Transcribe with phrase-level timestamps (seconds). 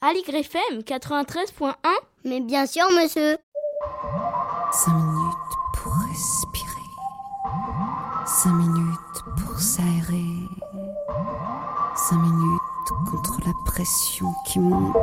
[0.00, 1.74] Aligre FM 93.1
[2.24, 3.36] Mais bien sûr, monsieur.
[4.70, 5.34] 5 minutes
[5.74, 6.68] pour respirer.
[8.24, 10.24] 5 minutes pour s'aérer.
[11.96, 14.94] 5 minutes contre la pression qui monte.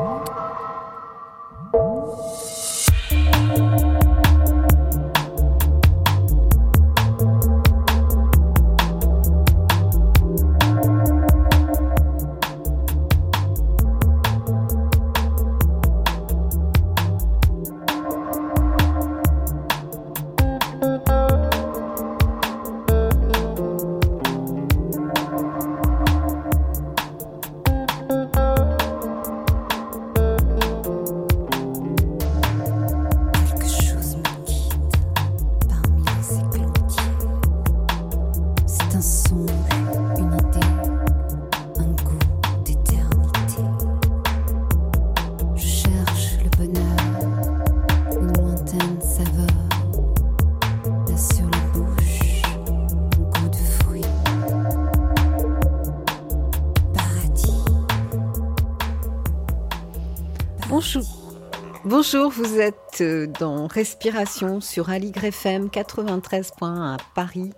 [62.07, 67.51] Bonjour, vous êtes euh, dans Respiration sur Aligre FM 93.1 à Paris.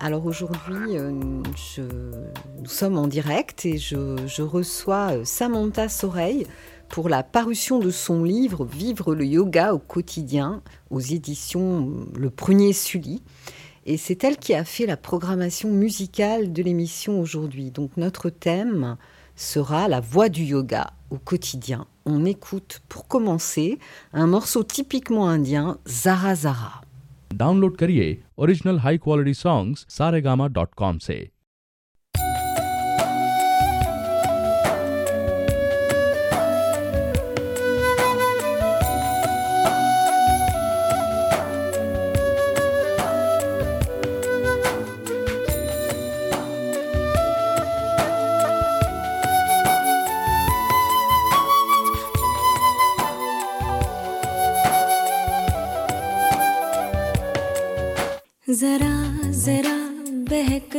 [0.00, 6.44] Alors aujourd'hui, euh, nous sommes en direct et je, reçois euh, Samantha Soreille
[6.88, 12.72] pour la parution de son livre Vivre le yoga au quotidien aux éditions Le Prunier
[12.72, 13.22] Sully.
[13.86, 17.70] Et c'est elle qui a fait la programmation musicale de l'émission aujourd'hui.
[17.70, 18.96] Donc notre thème
[19.36, 23.79] sera la voix du yoga au quotidien On écoute pour commencer
[24.13, 26.73] un morceau typiquement indien, Zara Zara.
[27.33, 28.07] Download करिए
[28.37, 31.15] original high quality songs Saregama dot com से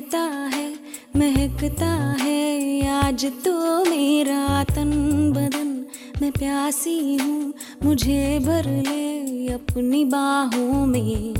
[0.09, 0.69] बहकता है,
[1.15, 1.89] महकता
[2.21, 3.53] है। आज तो
[3.85, 4.91] मेरा तन
[5.31, 5.85] बदन,
[6.21, 7.53] मैं प्यासी हूँ।
[7.83, 11.33] मुझे भर ले अपनी बाहों में।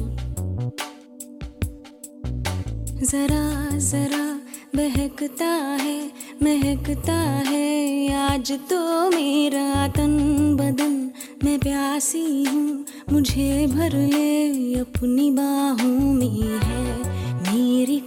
[3.04, 4.26] जरा जरा
[4.76, 5.98] बहकता है,
[6.44, 10.18] महकता है। आज तो मेरा तन
[10.56, 11.12] बदन,
[11.44, 17.19] मैं प्यासी हूँ। मुझे भर ले अपनी बाहों में है।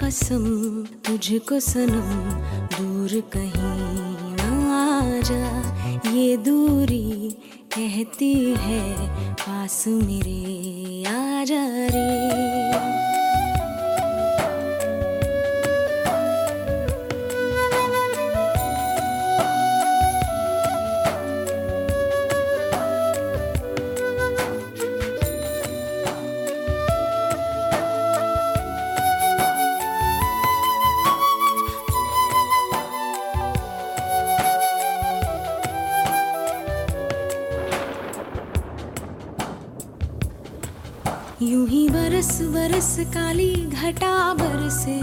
[0.03, 0.45] कसम,
[1.07, 2.09] तुझको सनम,
[2.73, 7.31] दूर कहीं ना जा ये दूरी
[7.75, 8.83] कहती है,
[9.37, 11.65] पास मेरे आ जा
[11.95, 13.12] रे
[42.62, 44.95] बरस काली घटा बरसे,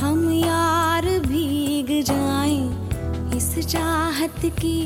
[0.00, 4.80] हम यार भीग जाएँ इस चाहत की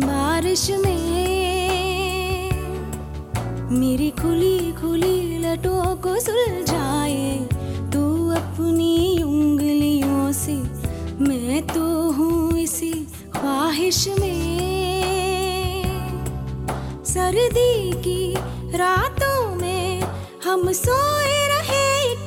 [0.00, 2.50] बारिश में।
[3.70, 7.34] मेरी खुली खुली लटों को सुलझाए
[7.92, 8.04] तू
[8.36, 10.56] अपनी उंगलियों से,
[11.20, 12.92] मैं तो हूँ इसी
[13.34, 14.44] ख्वाहिश में।
[17.06, 18.34] सर्दी की
[18.78, 20.02] रातों में
[20.44, 21.36] हम सोए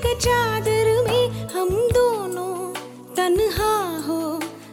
[0.01, 2.73] एक चादर में हम दोनों
[3.15, 3.73] तन्हा
[4.05, 4.21] हो,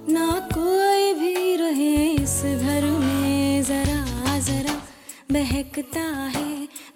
[0.09, 4.77] ना कोई भी रहे इस घर में, जरा जरा
[5.33, 6.07] बहकता
[6.37, 6.49] है,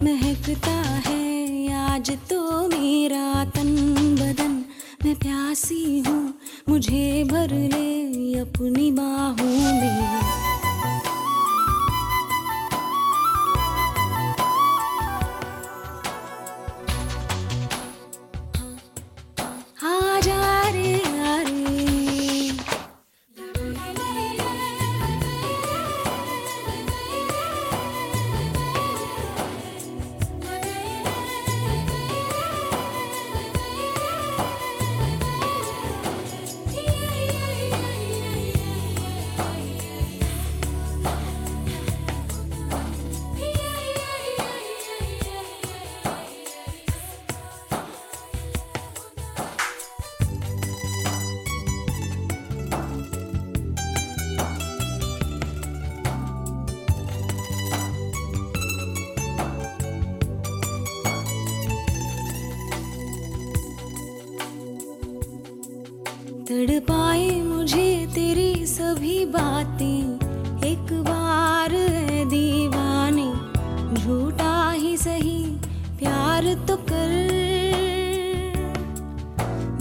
[0.02, 0.78] महकता
[1.08, 1.20] है।
[1.82, 3.74] आज तो मेरा तन
[4.20, 4.64] बदन,
[5.04, 6.22] मैं प्यासी हूँ,
[6.68, 10.61] मुझे भर ले अपनी बाहों में।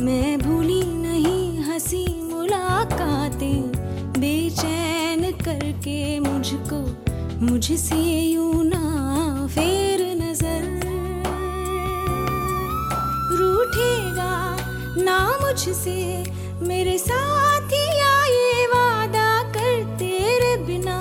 [0.02, 3.62] मैं भूली नहीं हँसी मुलाकातें,
[4.14, 6.80] बेचैन करके मुझको,
[7.46, 10.64] मुझसे यूँ ना फेर नज़र।
[13.40, 14.34] रूठेगा
[15.04, 16.00] ना मुझसे,
[16.68, 21.00] मेरे साथ ये वादा कर तेरे बिना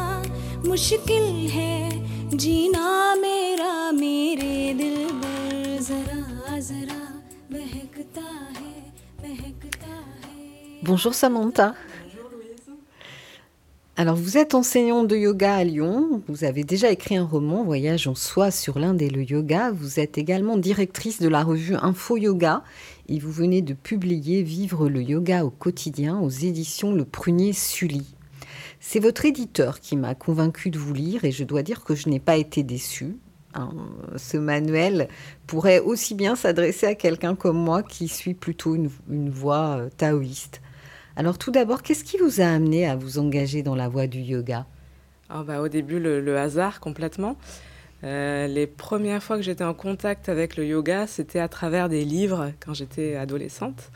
[0.67, 2.80] मुश्किल है जीना
[10.91, 11.77] Bonjour Samantha.
[13.97, 18.09] Alors vous êtes enseignante de yoga à Lyon, vous avez déjà écrit un roman, Voyage
[18.09, 22.17] en soi sur l'Inde et le yoga, vous êtes également directrice de la revue Info
[22.17, 22.65] Yoga
[23.09, 28.13] et vous venez de publier Vivre le yoga au quotidien aux éditions Le Prunier Sully.
[28.81, 32.09] C'est votre éditeur qui m'a convaincu de vous lire et je dois dire que je
[32.09, 33.15] n'ai pas été déçue.
[33.55, 33.71] Hein,
[34.17, 35.07] ce manuel
[35.47, 39.89] pourrait aussi bien s'adresser à quelqu'un comme moi qui suit plutôt une, une voie euh,
[39.97, 40.61] taoïste.
[41.21, 44.21] Alors tout d'abord, qu'est-ce qui vous a amené à vous engager dans la voie du
[44.21, 44.65] yoga?
[45.29, 47.37] Ah bah, Au début, le, hasard complètement.
[48.05, 52.07] Euh, les premières fois que j'étais en contact avec le yoga, c'était à travers des
[52.07, 53.91] livres quand j'étais adolescente.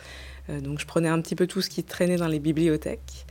[0.50, 3.25] Euh, donc je prenais un petit peu tout ce qui traînait dans les bibliothèques.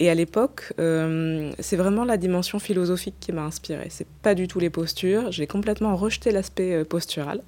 [0.00, 3.88] Et à l'époque, euh, c'est vraiment la dimension philosophique qui m'a inspirée.
[3.88, 5.32] C'est pas du tout les postures.
[5.32, 7.40] J'ai complètement rejeté l'aspect postural.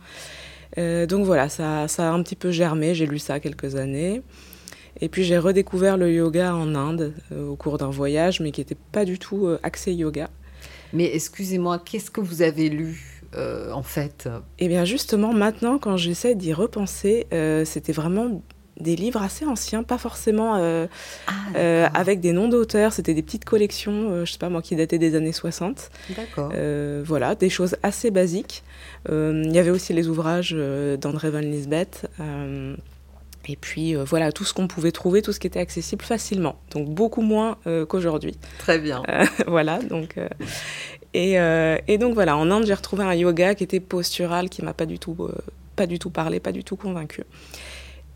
[0.79, 2.95] Donc voilà, ça, ça, a un petit peu germé.
[2.95, 4.23] J'ai lu ça quelques années.
[5.02, 8.60] Et puis j'ai redécouvert le yoga en Inde euh, au cours d'un voyage, mais qui
[8.60, 10.31] n'était pas du tout euh, axé yoga.
[10.93, 14.28] Mais excusez-moi, qu'est-ce que vous avez lu euh, en fait?
[14.60, 18.43] Eh bien justement, maintenant, quand j'essaie d'y repenser, euh, c'était vraiment
[18.78, 20.87] des livres assez anciens, pas forcément euh,
[21.26, 24.99] ah, avec des noms d'auteurs, c'était des petites collections, je sais pas moi, qui dataient
[24.99, 25.90] des années 60.
[26.16, 26.52] D'accord.
[27.04, 28.64] Voilà, des choses assez basiques.
[29.08, 30.56] Il y avait aussi les ouvrages
[31.00, 32.08] d'André Van Lisbeth.
[33.49, 36.56] Et puis euh, voilà, tout ce qu'on pouvait trouver, tout ce qui était accessible facilement.
[36.71, 38.37] Donc beaucoup moins euh, qu'aujourd'hui.
[38.59, 39.03] Très bien.
[39.09, 40.17] Euh, voilà, donc.
[41.15, 44.75] et, et donc voilà, en Inde, j'ai retrouvé un yoga qui était postural, qui m'a
[44.75, 45.29] pas du tout,
[45.77, 47.25] pas du tout parlé, pas du tout convaincu.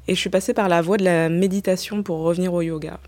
[0.08, 3.00] Et je suis passée par la voie de la méditation pour revenir au yoga.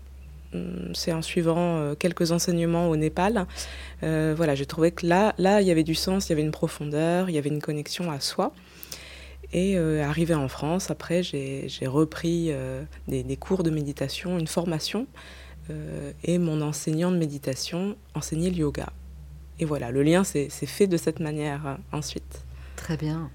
[0.53, 3.45] Hum, C'est en suivant quelques enseignements au Népal.
[4.01, 6.51] Voilà, j'ai trouvé que là, là, il y avait du sens, il y avait une
[6.51, 8.51] profondeur, il y avait une connexion à soi.
[9.51, 14.47] Et euh, arrivé en France, après, j'ai repris euh, des, des cours de méditation, une
[14.47, 15.07] formation,
[15.71, 18.87] euh, et mon enseignant de méditation enseignait le yoga.
[19.59, 22.43] Et voilà, le lien s'est fait de cette manière euh, ensuite.
[22.75, 23.29] Très bien.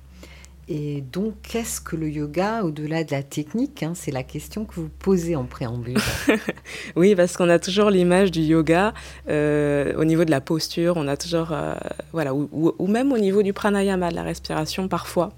[0.67, 4.77] Et donc, qu'est-ce que le yoga au-delà de la technique hein, C'est la question que
[4.77, 5.99] vous posez en préambule.
[6.97, 8.95] Oui, parce qu'on a toujours l'image du yoga
[9.29, 11.75] euh, au niveau de la posture, on a toujours, euh,
[12.13, 15.33] voilà, ou, ou- ou même au niveau du pranayama, de la respiration parfois.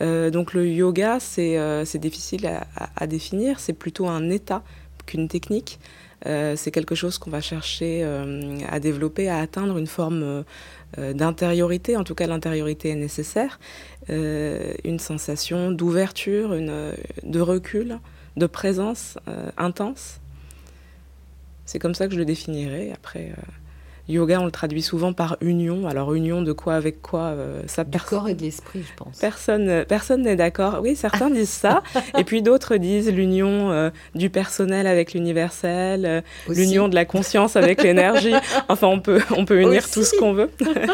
[0.00, 2.50] Euh, donc le yoga, c'est euh, difficile
[2.96, 4.62] à, définir, c'est plutôt un état
[5.06, 5.78] qu'une technique.
[6.26, 8.04] Euh, c'est quelque chose qu'on va chercher
[8.68, 10.44] à développer, à atteindre une forme
[10.96, 13.60] d'intériorité, en tout cas l'intériorité est nécessaire,
[14.08, 17.98] une sensation d'ouverture, de recul,
[18.36, 19.18] de présence
[19.56, 20.20] intense.
[21.64, 22.90] C'est comme ça que je le définirais.
[22.92, 23.32] Après,
[24.08, 25.86] yoga, on le traduit souvent par union.
[25.86, 29.18] Alors, union de quoi avec quoi euh, ça du corps et de l'esprit, je pense.
[29.18, 30.80] Personne euh, personne n'est d'accord.
[30.82, 31.82] Oui, certains disent ça.
[32.18, 37.56] Et puis d'autres disent l'union euh, du personnel avec l'universel, euh, l'union de la conscience
[37.56, 38.34] avec l'énergie.
[38.68, 39.92] Enfin, on peut, on peut unir Aussi.
[39.92, 40.50] tout ce qu'on veut.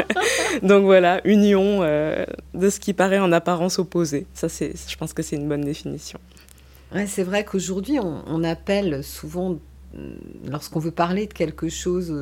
[0.62, 4.26] Donc voilà, union de ce qui paraît en apparence opposé.
[4.34, 6.18] Ça, c'est, je pense que c'est une bonne définition.
[6.94, 9.58] Ouais, c'est vrai qu'aujourd'hui, on, on appelle souvent,
[9.96, 10.14] euh,
[10.48, 12.14] lorsqu'on veut parler de quelque chose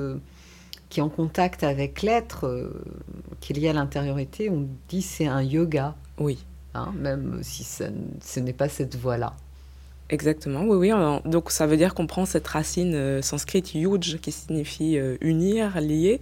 [0.95, 2.71] qui est en contact avec l'être, euh,
[3.41, 6.39] qui est lié à l'intériorité, on dit c'est un yoga, Oui.
[6.75, 7.87] hein, même si ça
[8.25, 9.33] ce n'est pas cette voie-là.
[10.09, 10.93] Exactement, oui, oui.
[10.93, 15.17] on- donc ça veut dire qu'on prend cette racine euh, sanscrite yuj qui signifie euh,
[15.21, 16.21] unir, lier,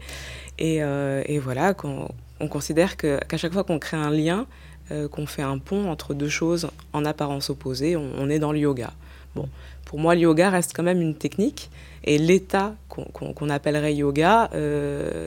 [0.59, 2.09] et, euh, et voilà, qu'on
[2.41, 4.47] on considère que- qu'à chaque fois qu'on crée un lien,
[4.91, 8.53] euh, qu'on fait un pont entre deux choses en apparence opposées, on, on est dans
[8.53, 8.91] le yoga.
[9.35, 9.49] Bon,
[9.93, 11.71] pour moi, le yoga reste quand même une technique,
[12.03, 15.27] et l'état qu'on appellerait yoga euh,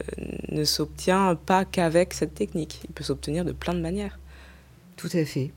[0.50, 2.82] ne s'obtient pas qu'avec cette technique.
[2.90, 4.18] Il peut s'obtenir de plein de manières.
[4.98, 5.52] Tout à fait.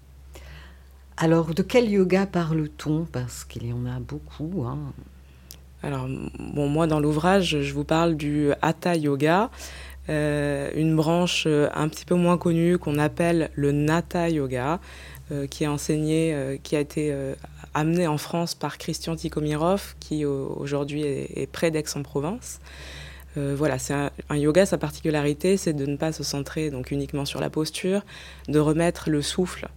[1.16, 3.06] Alors, de quel yoga parle-t-on?
[3.10, 4.66] Parce qu'il y en a beaucoup.
[4.66, 4.78] hein.
[5.82, 6.06] Alors,
[6.38, 9.48] bon, moi, dans l'ouvrage, je vous parle du Hatha Yoga,
[10.10, 14.80] euh, une branche euh, un petit peu moins connue qu'on appelle le Natha Yoga.
[15.50, 17.14] Qui est enseigné, qui a été
[17.74, 22.60] amené en France par Christian Tikhomirov, qui aujourd'hui est, près d'Aix-en-Provence.
[23.36, 27.40] voilà, c'est un, yoga, sa particularité, c'est de ne pas se centrer donc uniquement sur
[27.40, 28.02] la posture,
[28.48, 29.68] de remettre le souffle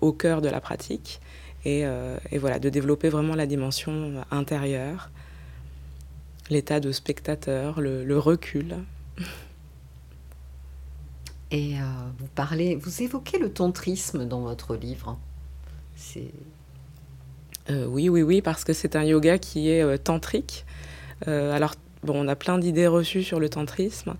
[0.00, 1.20] au cœur de la pratique
[1.64, 1.84] et,
[2.30, 5.10] et, voilà, de développer vraiment la dimension intérieure,
[6.50, 8.76] l'état de spectateur, le, recul.
[11.50, 11.82] Et euh,
[12.18, 15.18] vous parlez, vous évoquez le tantrisme dans votre livre.
[15.96, 16.30] C'est
[17.70, 20.64] euh, oui, oui, oui, parce que c'est un yoga qui est euh, tantrique.
[21.26, 24.14] alors, bon, on a plein d'idées reçues sur le tantrisme.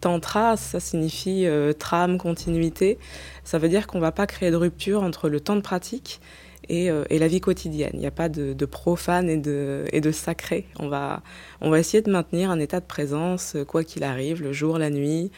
[0.00, 1.46] tantra, ça signifie
[1.78, 2.98] trame, continuité.
[3.44, 6.20] Ça veut dire qu'on ne va pas créer de rupture entre le temps de pratique
[6.70, 7.90] euh, et, la vie quotidienne.
[7.94, 10.66] Il n'y a pas de, profane et de, sacré.
[10.78, 11.22] On va,
[11.60, 14.78] on va essayer de maintenir un état de présence, euh, quoi qu'il arrive, le jour,
[14.78, 15.30] la nuit,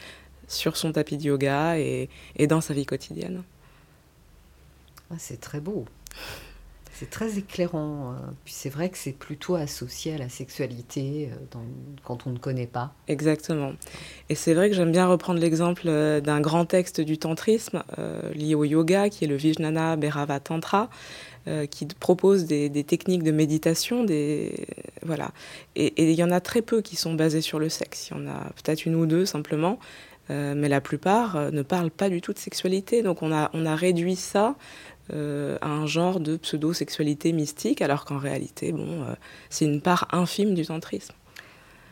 [0.49, 3.43] sur son tapis de yoga et, et dans sa vie quotidienne.
[5.11, 5.87] Ah, c'est très beau.
[7.01, 8.13] C'est très éclairant.
[8.13, 11.31] Euh, puis c'est vrai que c'est plutôt associé à la sexualité
[12.05, 12.93] quand on ne connaît pas.
[13.09, 13.73] Exactement.
[14.29, 15.87] Et c'est vrai que j'aime bien reprendre l'exemple
[16.21, 17.83] d'un grand texte du tantrisme
[18.35, 20.91] lié au yoga, qui est le Vijnana Bhairava Tantra,
[21.49, 24.05] euh, qui propose des, techniques de méditation.
[24.05, 24.67] Des,
[25.03, 25.31] voilà.
[25.75, 28.11] Et il y en a très peu qui sont basées sur le sexe.
[28.11, 29.79] Il y en a peut-être une ou deux simplement.
[30.29, 33.03] Euh, mais la plupart ne parlent pas du tout de sexualité.
[33.03, 34.55] Donc on a, on a réduit ça
[35.13, 39.15] euh, à un genre de pseudo-sexualité mystique, alors qu'en réalité, bon, euh,
[39.49, 41.15] c'est une part infime du tantrisme.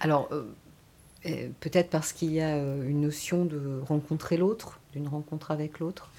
[0.01, 5.79] Alors, euh, peut-être parce qu'il y a une notion de rencontrer l'autre, d'une rencontre avec
[5.79, 6.11] l'autre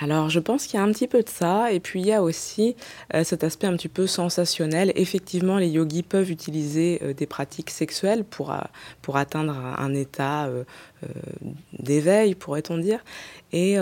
[0.00, 2.12] alors je pense qu'il y a un petit peu de ça, et puis il y
[2.12, 2.76] a aussi
[3.24, 4.92] cet aspect un petit peu sensationnel.
[4.94, 8.54] Effectivement, les yogis peuvent utiliser des pratiques sexuelles pour,
[9.02, 10.48] pour atteindre un, état
[11.80, 13.00] d'éveil, pourrait-on dire.
[13.52, 13.76] Et,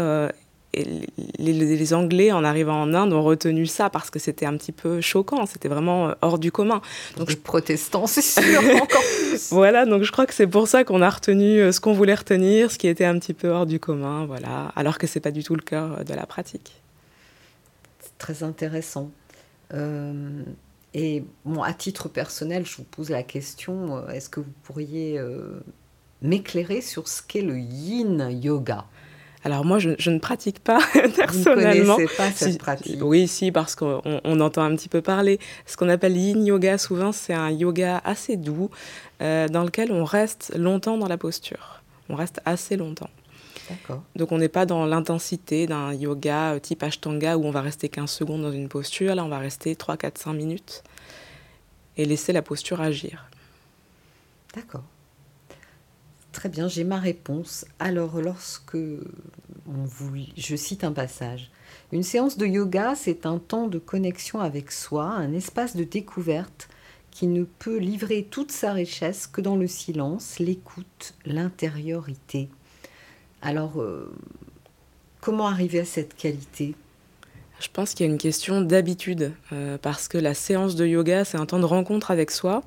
[1.38, 5.00] les, Anglais, en arrivant en Inde, ont retenu ça parce que c'était un petit peu
[5.00, 6.80] choquant, c'était vraiment euh, hors du commun.
[7.16, 9.50] Donc, les protestants, c'est sûr, encore plus.
[9.50, 12.14] Voilà, donc je crois que c'est pour ça qu'on a retenu euh, ce qu'on voulait
[12.14, 15.30] retenir, ce qui était un petit peu hors du commun, voilà, alors que c'est pas
[15.30, 16.82] du tout le cœur de la pratique.
[18.00, 19.10] C'est très intéressant.
[19.74, 20.42] Euh,
[20.94, 25.20] et bon, à titre personnel, je vous pose la question est-ce que vous pourriez
[26.22, 28.86] m'éclairer sur ce qu'est le yin yoga?
[29.46, 30.80] Alors moi, je, ne pratique pas
[31.14, 31.94] personnellement.
[31.98, 35.38] Vous ne pas cette pratique Oui, si, parce qu'on entend un petit peu parler.
[35.66, 38.70] Ce qu'on appelle yin yoga, souvent, c'est un yoga assez doux,
[39.22, 41.80] euh, dans lequel on reste longtemps dans la posture.
[42.08, 43.10] On reste assez longtemps.
[43.70, 44.02] D'accord.
[44.16, 47.88] Donc on n'est pas dans l'intensité d'un yoga euh, type Ashtanga où on va rester
[47.88, 49.14] 15 secondes dans une posture.
[49.14, 50.82] Là, on va rester 3, 4, 5 minutes
[51.96, 53.30] et laisser la posture agir.
[54.56, 54.82] D'accord.
[56.36, 57.64] Très bien, j'ai ma réponse.
[57.78, 61.50] Alors, lorsque je cite un passage,
[61.92, 66.68] une séance de yoga, c'est un temps de connexion avec soi, un espace de découverte
[67.10, 72.50] qui ne peut livrer toute sa richesse que dans le silence, l'écoute, l'intériorité.
[73.40, 74.14] Alors, euh,
[75.22, 76.74] comment arriver à cette qualité?
[77.60, 81.24] Je pense qu'il y a une question d'habitude, euh, parce que la séance de yoga,
[81.24, 82.62] c'est un temps de rencontre avec soi.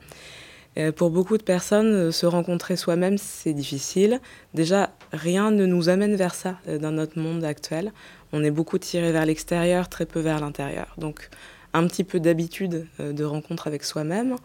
[0.80, 4.22] Euh, pour beaucoup de personnes, euh, se rencontrer soi-même, c'est difficile.
[4.54, 7.92] Déjà, rien ne nous amène vers ça euh, dans notre monde actuel.
[8.32, 10.96] On est beaucoup tiré vers l'extérieur, très peu vers l'intérieur.
[10.98, 11.30] Donc,
[11.74, 14.36] un petit peu d'habitude de rencontre avec soi-même,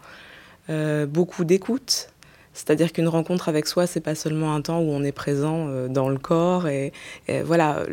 [1.07, 2.09] beaucoup d'écoute.
[2.53, 6.09] C'est-à-dire qu'une rencontre avec soi, c'est pas seulement un temps où on est présent dans
[6.09, 6.93] le corps et,
[7.43, 7.83] voilà,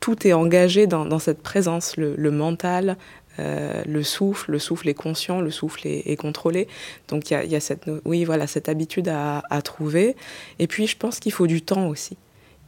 [0.00, 2.96] tout est engagé dans, cette présence, le mental,
[3.38, 6.68] euh, le souffle, le souffle est conscient, le souffle est, contrôlé.
[7.08, 10.16] Donc il y a, cette, oui, voilà, cette habitude à, trouver.
[10.58, 12.16] Et puis je pense qu'il faut du temps aussi.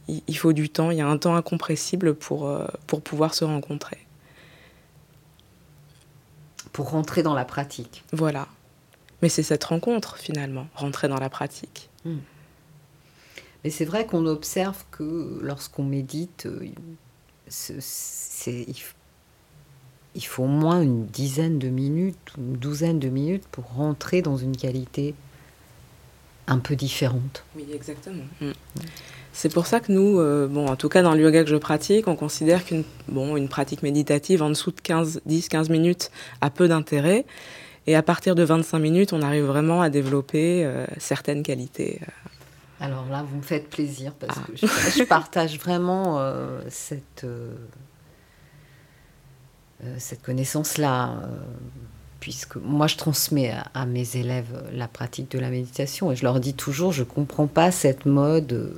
[0.07, 3.43] Il, faut du temps, il y a un temps incompressible pour, euh, pour pouvoir se
[3.43, 3.97] rencontrer.
[6.71, 8.03] Pour rentrer dans la pratique.
[8.13, 8.47] Voilà.
[9.21, 11.89] Mais c'est cette rencontre finalement, rentrer dans la pratique.
[12.05, 12.19] Hmm.
[13.63, 16.69] Mais c'est vrai qu'on observe que lorsqu'on médite, euh,
[17.49, 18.65] c'est,
[20.17, 24.35] il faut au moins une dizaine de minutes, une douzaine de minutes pour rentrer dans
[24.35, 25.13] une qualité
[26.47, 27.45] un peu différente.
[27.55, 28.23] Oui, exactement.
[28.41, 28.51] Mm.
[29.31, 31.55] C'est pour ça que nous, euh, bon, en tout cas dans le yoga que je
[31.55, 36.09] pratique, on considère qu'une bon, une pratique méditative en dessous de 10-15 minutes
[36.41, 37.25] a peu d'intérêt.
[37.85, 42.01] Et à partir de 25 minutes, on arrive vraiment à développer euh, certaines qualités.
[42.01, 42.85] Euh.
[42.85, 44.47] Alors là, vous me faites plaisir parce ah.
[44.47, 46.19] que je, partage vraiment
[46.69, 47.96] cette euh, cette
[50.23, 51.27] connaissance-là, euh,
[52.19, 56.11] puisque moi je transmets à, mes élèves la pratique de la méditation.
[56.11, 58.73] Et je leur dis toujours, je ne comprends pas cette mode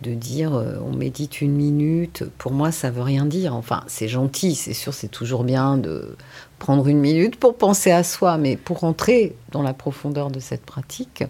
[0.00, 3.54] de dire euh, on médite une minute, pour moi ça veut rien dire.
[3.54, 6.16] Enfin, c'est gentil, c'est sûr, c'est toujours bien de
[6.58, 10.64] prendre une minute pour penser à soi, mais pour entrer dans la profondeur de cette
[10.64, 11.24] pratique,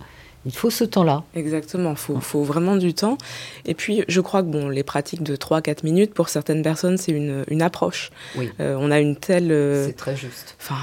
[0.47, 1.25] il faut ce temps-là.
[1.35, 3.19] Exactement, il faut, faut, vraiment du temps.
[3.67, 7.13] Et puis, je crois que bon, les pratiques de 3-4 minutes, pour certaines personnes, c'est
[7.13, 8.11] une, une, approche.
[8.37, 8.51] Oui.
[8.61, 9.53] Euh, on a une telle...
[9.53, 10.57] Euh, c'est très juste.
[10.61, 10.79] Enfin,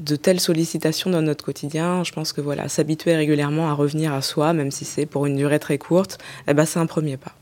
[0.00, 4.22] de telles sollicitations dans notre quotidien, je pense que voilà, s'habituer régulièrement à revenir à
[4.22, 7.32] soi, même si c'est pour une durée très courte, eh ben, c'est un premier pas.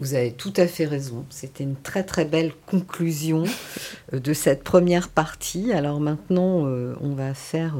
[0.00, 1.24] Vous avez tout à fait raison.
[1.30, 3.44] C'était une très très belle conclusion
[4.12, 5.72] euh, de cette première partie.
[5.72, 7.76] Alors maintenant, euh, on va faire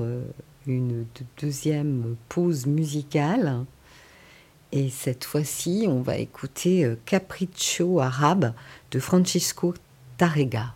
[0.66, 1.06] une
[1.40, 3.64] deuxième pause musicale.
[4.72, 8.52] Et cette fois-ci, on va écouter Capriccio arabe
[8.90, 9.74] de Francisco
[10.16, 10.74] Tarrega.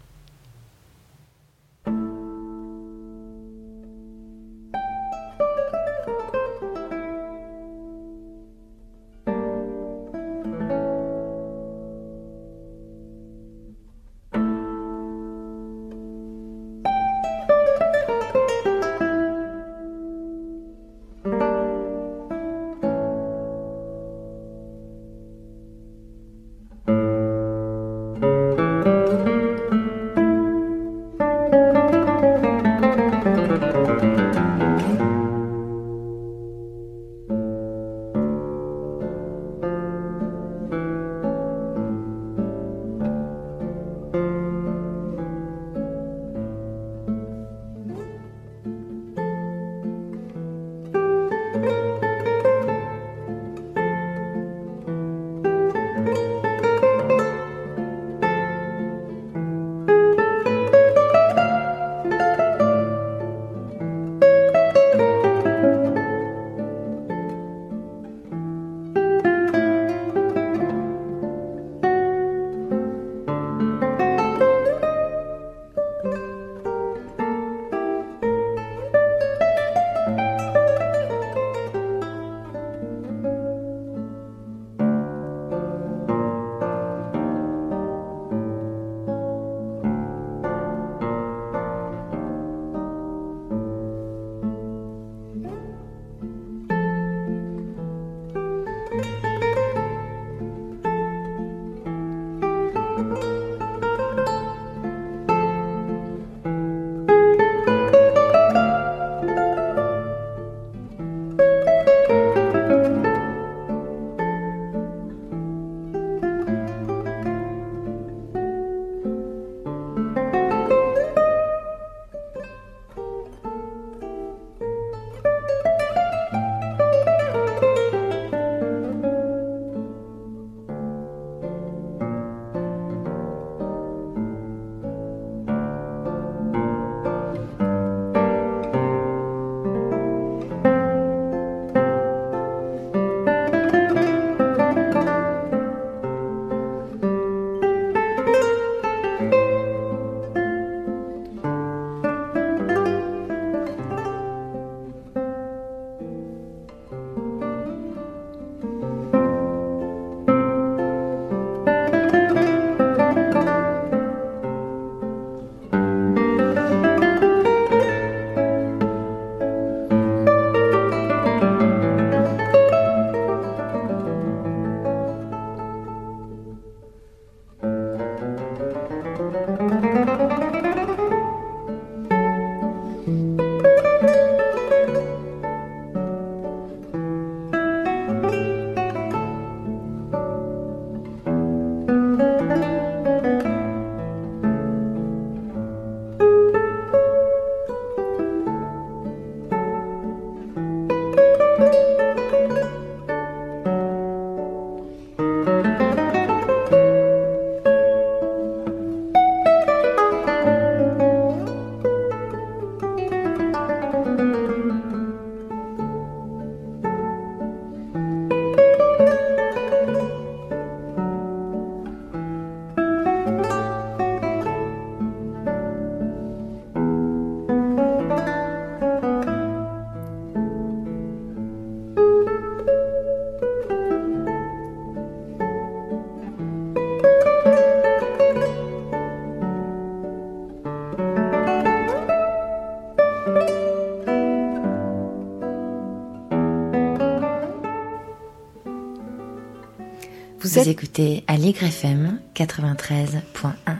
[250.59, 250.73] Vous êtes...
[250.73, 253.77] écoutez Aligre FM 93.1.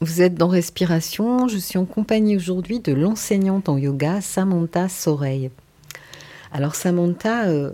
[0.00, 1.46] Vous êtes dans Respiration.
[1.46, 5.52] Je suis en compagnie aujourd'hui de l'enseignante en yoga Samantha Soreille.
[6.50, 7.70] Alors Samantha, euh,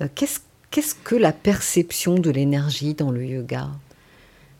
[0.00, 0.40] euh, qu'est-ce
[0.70, 3.68] qu'est-ce que la perception de l'énergie dans le yoga?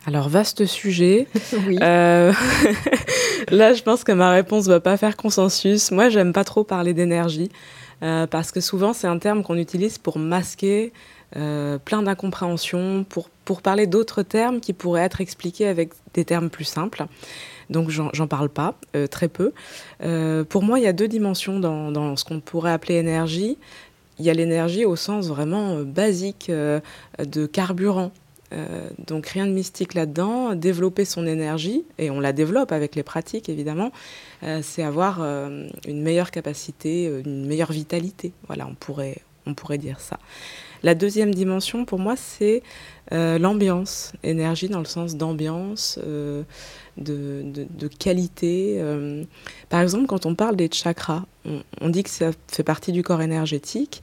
[0.07, 1.29] Alors, vaste sujet.
[1.67, 1.79] oui.
[1.81, 2.33] Euh,
[3.51, 5.91] là, je pense que ma réponse ne va pas faire consensus.
[5.93, 7.51] Moi, j'aime pas trop parler d'énergie
[8.03, 10.93] euh, parce que souvent, c'est un terme qu'on utilise pour masquer
[11.37, 16.51] euh, plein d'incompréhensions, pour, pour parler d'autres termes qui pourraient être expliqués avec des termes
[16.51, 17.07] plus simples.
[17.71, 18.77] Donc, j'en parle pas,
[19.11, 19.53] très peu.
[20.49, 23.59] pour moi, il y a deux dimensions dans, dans ce qu'on pourrait appeler énergie.
[24.19, 28.11] Il y a l'énergie au sens vraiment basique de carburant.
[28.53, 30.55] Euh, donc rien de mystique là-dedans.
[30.55, 33.93] Développer son énergie, et on la développe avec les pratiques évidemment,
[34.43, 38.33] euh, c'est avoir euh, une meilleure capacité, une meilleure vitalité.
[38.47, 40.19] Voilà, on pourrait, on pourrait dire ça.
[40.85, 42.63] La deuxième dimension pour moi, c'est
[43.11, 46.45] l'ambiance, énergie dans le sens d'ambiance, de,
[47.99, 48.81] qualité.
[49.71, 51.25] par exemple, quand on parle des chakras,
[51.81, 54.03] on dit que ça fait partie du corps énergétique.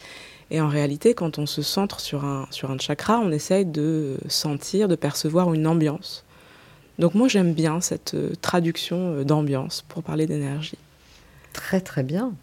[0.51, 4.17] Et en réalité, quand on se centre sur un, sur un chakra, on essaye de
[4.27, 6.23] sentir, de percevoir une ambiance.
[6.99, 10.77] Donc moi, j'aime bien cette euh, traduction euh, d'ambiance pour parler d'énergie.
[11.51, 12.33] Très très bien.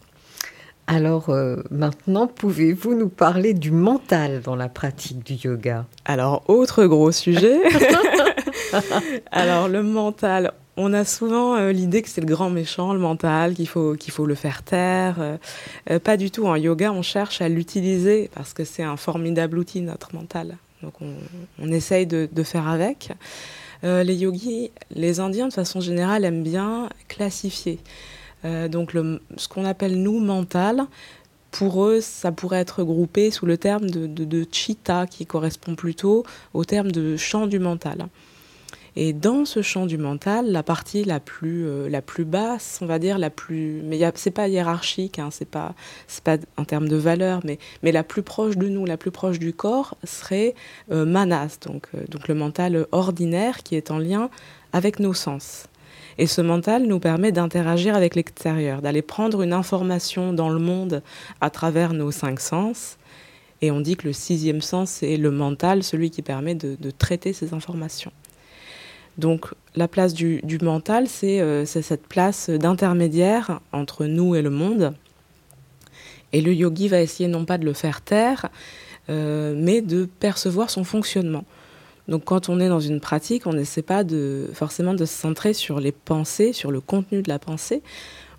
[0.85, 5.85] Alors euh, maintenant, pouvez-vous nous parler du mental dans la pratique du yoga?
[6.03, 7.61] Alors, autre gros sujet.
[9.31, 13.53] Alors le mental, on a souvent euh, l'idée que c'est le grand méchant, le mental,
[13.53, 15.17] qu'il faut, faut le faire taire.
[15.19, 15.37] Euh,
[15.89, 16.45] euh, pas du tout.
[16.45, 20.57] En yoga, on cherche à l'utiliser parce que c'est un formidable outil, notre mental.
[20.81, 23.11] Donc on, essaye de, faire avec.
[23.83, 27.79] les yogis, les Indiens, de façon générale, aiment bien classifier.
[28.43, 28.91] donc
[29.37, 30.85] ce qu'on appelle nous mental,
[31.51, 35.75] pour eux, ça pourrait être groupé sous le terme de, de, de chitta, qui correspond
[35.75, 38.07] plutôt au terme de champ du mental.
[38.95, 42.85] Et dans ce champ du mental, la partie la plus, euh, la plus basse, on
[42.85, 43.81] va dire, la plus.
[43.83, 45.73] Mais c'est pas hiérarchique, hein, c'est pas,
[46.23, 49.39] pas en termes de valeur, mais, mais la plus proche de nous, la plus proche
[49.39, 50.53] du corps, serait
[50.91, 54.29] euh, manas, donc, euh, donc le mental ordinaire qui est en lien
[54.73, 55.65] avec nos sens.
[56.19, 61.01] Et ce mental nous permet d'interagir avec l'extérieur, d'aller prendre une information dans le monde
[61.41, 62.97] à travers nos cinq sens.
[63.61, 66.91] Et on dit que le sixième sens, c'est le mental, celui qui permet de, de
[66.91, 68.11] traiter ces informations.
[69.17, 74.93] Donc la place du, mental, euh, c'est cette place d'intermédiaire entre nous et le monde.
[76.31, 78.49] Et le yogi va essayer non pas de le faire taire,
[79.09, 81.45] euh, mais de percevoir son fonctionnement.
[82.07, 84.03] Donc quand on est dans une pratique, on n'essaie pas
[84.53, 87.81] forcément de se centrer sur les pensées, sur le contenu de la pensée.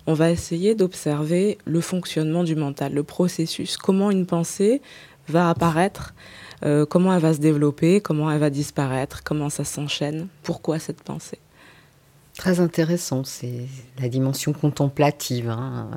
[0.07, 4.81] On va essayer d'observer le fonctionnement du mental, le processus, comment une pensée
[5.27, 6.13] va apparaître
[6.65, 11.03] euh, comment elle va se développer, comment elle va disparaître, comment ça s'enchaîne, pourquoi cette
[11.03, 11.39] pensée?
[12.37, 13.67] Très intéressant, c'est
[14.01, 15.89] la dimension contemplative, hein,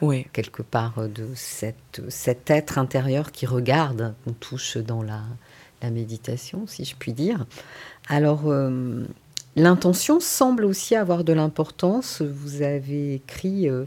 [0.00, 0.26] oui.
[0.32, 5.22] quelque part, de cette, cet être intérieur qui regarde, qu'on touche dans la,
[5.82, 7.46] la, méditation, si je puis dire.
[8.08, 9.04] Alors, euh,
[9.54, 12.20] l'intention semble aussi avoir de l'importance.
[12.20, 13.84] Vous avez écrit euh,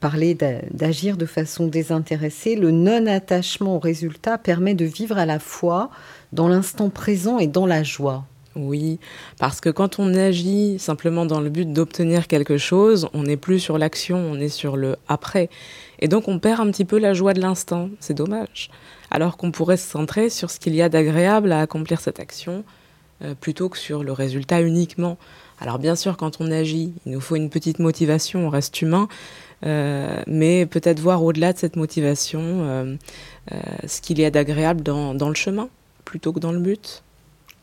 [0.00, 0.36] parler
[0.70, 5.90] d'agir de façon désintéressée, le non-attachement au résultat permet de vivre à la fois
[6.32, 8.24] dans l'instant présent et dans la joie.
[8.56, 8.98] Oui,
[9.38, 13.60] parce que quand on agit simplement dans le but d'obtenir quelque chose, on n'est plus
[13.60, 15.48] sur l'action, on est sur le après.
[16.00, 18.70] Et donc on perd un petit peu la joie de l'instant, c'est dommage.
[19.10, 22.64] Alors qu'on pourrait se centrer sur ce qu'il y a d'agréable à accomplir cette action,
[23.22, 25.18] euh, plutôt que sur le résultat uniquement.
[25.60, 29.08] Alors bien sûr, quand on agit, il nous faut une petite motivation, on reste humain,
[29.62, 32.96] mais peut-être voir au-delà de cette motivation euh,
[33.52, 35.68] euh, ce qu'il y a d'agréable dans, dans, le chemin
[36.04, 37.02] plutôt que dans le but.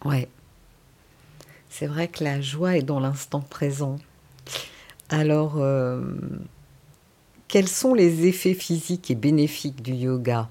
[0.03, 0.27] Ouais.
[1.69, 3.97] C'est vrai que la joie est dans l'instant présent.
[5.09, 5.61] Alors,
[7.47, 10.47] quels sont les effets physiques et bénéfiques du yoga?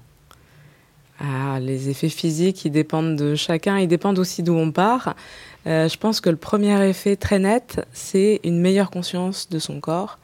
[1.19, 5.15] Ah, les effets physiques, ils dépendent de chacun, ils dépendent aussi d'où on part.
[5.65, 10.19] je pense que le premier effet très net, c'est une meilleure conscience de son corps,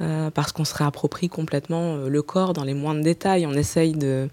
[0.00, 3.46] euh, parce qu'on se réapproprie complètement euh, le corps dans les moindres détails.
[3.46, 4.28] On essaye de,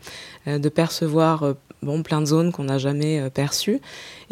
[0.48, 3.80] euh, de percevoir bon, plein de zones qu'on n'a jamais perçues,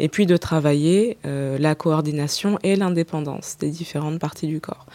[0.00, 4.86] et puis de travailler la coordination et l'indépendance des différentes parties du corps.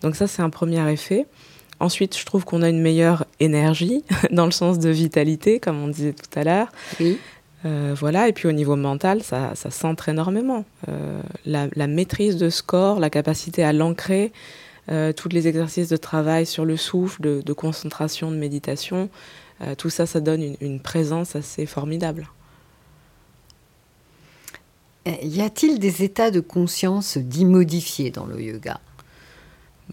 [0.00, 1.26] Donc ça, c'est un premier effet.
[1.80, 5.88] Ensuite, je trouve qu'on a une meilleure énergie, dans le sens de vitalité, comme on
[5.88, 6.68] disait tout à l'heure.
[7.00, 7.18] Oui.
[7.64, 10.64] voilà, et puis au niveau mental, ça, ça centre énormément.
[11.46, 14.32] la, la, maîtrise de ce corps, la capacité à l'ancrer,
[14.90, 19.08] euh, tous les exercices de travail sur le souffle, de, concentration, de méditation,
[19.78, 22.28] tout ça, ça donne une, une présence assez formidable.
[25.06, 28.80] Y a-t-il des états de conscience dits modifiés dans le yoga?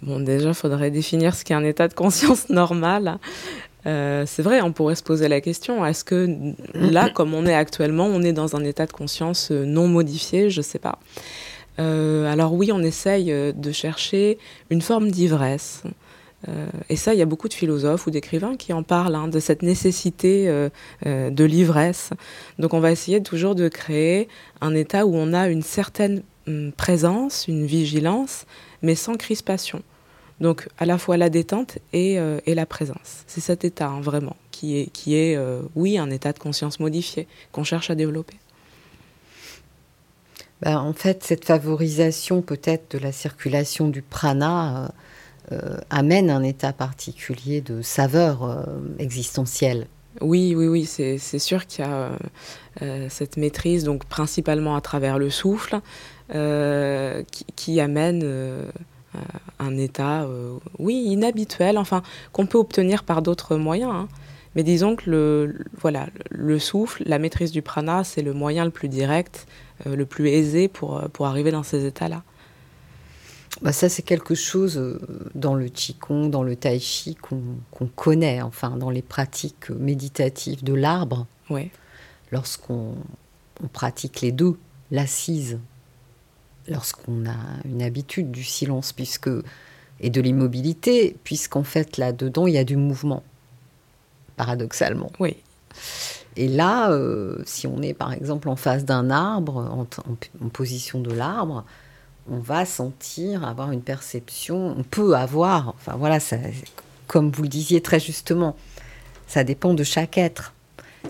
[0.01, 3.19] Bon, déjà, il faudrait définir ce qu'est un état de conscience normal.
[3.85, 7.53] Euh, c'est vrai, on pourrait se poser la question, est-ce que là, comme on est
[7.53, 10.49] actuellement, on est dans un état de conscience euh, non modifié?
[10.49, 10.99] Je ne sais pas.
[11.79, 14.37] Euh, alors oui, on essaye de chercher
[14.69, 15.83] une forme d'ivresse.
[16.89, 19.39] et ça, il y a beaucoup de philosophes ou d'écrivains qui en parlent, hein, de
[19.39, 20.47] cette nécessité
[21.05, 22.11] de l'ivresse.
[22.59, 24.27] Donc on va essayer toujours de créer
[24.59, 28.45] un état où on a une certaine hum, présence, une vigilance,
[28.81, 29.81] mais sans crispation.
[30.41, 33.23] Donc à la fois la détente et, euh, la présence.
[33.27, 36.79] C'est cet état hein, vraiment qui est, qui est euh, oui, un état de conscience
[36.79, 38.35] modifié qu'on cherche à développer.
[40.61, 44.91] Ben, en fait, cette favorisation peut-être de la circulation du prana
[45.51, 48.65] euh, amène un état particulier de saveur
[48.99, 49.87] existentielle.
[50.19, 52.11] Oui, oui, oui, c'est sûr qu'il y a
[53.09, 55.79] cette maîtrise, donc principalement à travers le souffle,
[56.29, 58.21] qui, amène
[59.15, 59.19] euh,
[59.59, 63.91] un état, euh, oui, inhabituel, enfin, qu'on peut obtenir par d'autres moyens.
[63.93, 64.07] Hein.
[64.55, 68.71] Mais disons que le, voilà, le souffle, la maîtrise du prana, c'est le moyen le
[68.71, 72.23] plus direct, euh, le plus aisé pour, pour arriver dans ces états-là.
[73.61, 74.99] Bah ça, c'est quelque chose
[75.35, 80.73] dans le Qigong, dans le Tai Chi qu'on connaît, enfin, dans les pratiques méditatives de
[80.73, 81.27] l'arbre.
[81.49, 81.69] Ouais.
[82.31, 82.95] Lorsqu'on
[83.73, 84.57] pratique les deux,
[84.89, 85.59] l'assise
[86.67, 89.29] lorsqu'on a une habitude du silence puisque
[89.99, 93.23] et de l'immobilité, puisqu'en fait là-dedans il y a du mouvement,
[94.35, 95.11] paradoxalement.
[95.19, 95.37] Oui.
[96.37, 101.11] Et là, euh, si on est par exemple en face d'un arbre, en, position de
[101.11, 101.65] l'arbre,
[102.29, 106.37] on va sentir, avoir une perception, on peut avoir, enfin voilà, ça,
[107.07, 108.55] comme vous le disiez très justement,
[109.27, 110.53] ça dépend de chaque être,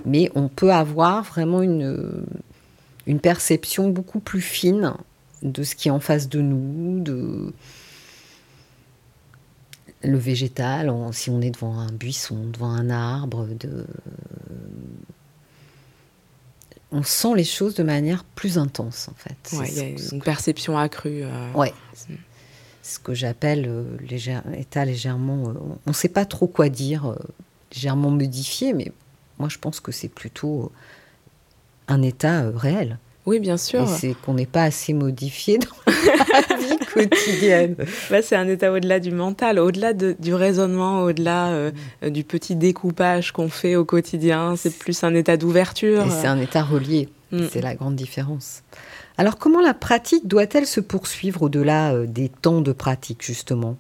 [0.06, 2.26] mais on peut avoir vraiment une,
[3.06, 4.94] une perception beaucoup plus fine
[5.44, 7.54] de ce qui est en face de nous, de
[10.04, 13.86] le végétal, si on est devant un buisson, devant un arbre, de...
[16.92, 19.66] on sent les choses de manière plus intense en fait.
[19.66, 21.24] il y a une perception accrue.
[21.24, 21.54] Euh...
[21.54, 21.74] Ouais.
[22.84, 23.98] Ce que j'appelle euh,
[24.58, 25.50] état légèrement.
[25.50, 25.54] Euh,
[25.86, 27.16] on ne sait pas trop quoi dire, euh,
[27.74, 28.92] légèrement modifié, mais
[29.38, 30.72] moi je pense que c'est plutôt
[31.88, 32.98] un état réel.
[33.26, 33.88] Oui, bien sûr.
[33.88, 35.92] c'est qu'on n'est pas assez modifié dans
[36.50, 37.76] la vie quotidienne.
[38.10, 41.72] Bah, c'est un état au-delà du mental, au-delà du raisonnement, au-delà euh,
[42.08, 44.56] du petit découpage qu'on fait au quotidien.
[44.56, 46.06] C'est plus un état d'ouverture.
[46.10, 47.10] C'est un état relié.
[47.32, 47.46] Mm.
[47.52, 48.64] C'est la grande différence.
[49.18, 53.78] Alors, comment la pratique doit-elle se poursuivre au-delà euh, des temps de pratique, justement?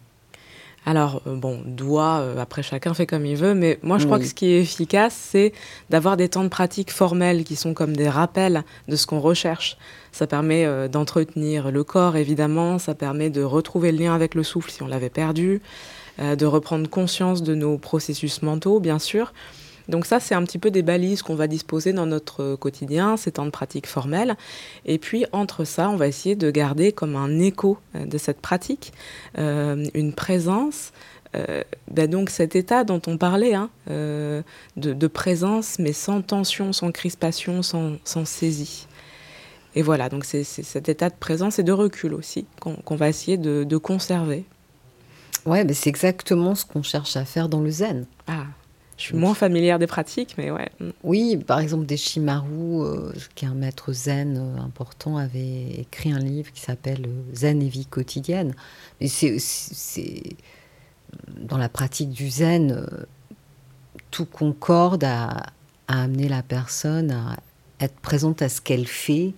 [0.85, 4.17] Alors, euh, bon, doit, euh, après chacun fait comme il veut, mais moi je crois
[4.17, 5.53] que ce qui est efficace, c'est
[5.91, 9.77] d'avoir des temps de pratique formels qui sont comme des rappels de ce qu'on recherche.
[10.11, 14.41] Ça permet euh, d'entretenir le corps, évidemment, ça permet de retrouver le lien avec le
[14.41, 15.61] souffle si on l'avait perdu,
[16.19, 19.33] de reprendre conscience de nos processus mentaux, bien sûr,
[19.87, 23.33] donc ça, c'est un petit peu des balises qu'on va disposer dans notre quotidien, ces
[23.33, 24.35] temps de pratique formelle.
[24.85, 28.41] Et puis, entre ça, on va essayer de garder comme un écho euh, de cette
[28.41, 28.93] pratique,
[29.37, 30.91] euh, une présence.
[31.33, 36.91] Euh, ben donc cet état dont on parlait, hein, de, présence, mais sans tension, sans
[36.91, 38.85] crispation, sans, saisie.
[39.73, 43.37] Et voilà, donc c'est cet état de présence et de recul aussi qu'on va essayer
[43.37, 44.43] de, de conserver.
[45.45, 48.05] Ouais, mais c'est exactement ce qu'on cherche à faire dans le zen.
[48.27, 48.47] Ah.
[49.01, 50.69] Je suis moins familière des pratiques, mais ouais.
[51.03, 56.19] Oui, par exemple, Deshimaru, euh, qui est un maître zen euh, important, avait écrit un
[56.19, 58.53] livre qui s'appelle euh, Zen et vie quotidienne.
[58.99, 60.35] Mais c'est
[61.35, 62.85] dans la pratique du zen,
[64.11, 65.47] tout concorde à,
[65.87, 67.37] amener la personne à
[67.79, 69.33] être présente à ce qu'elle fait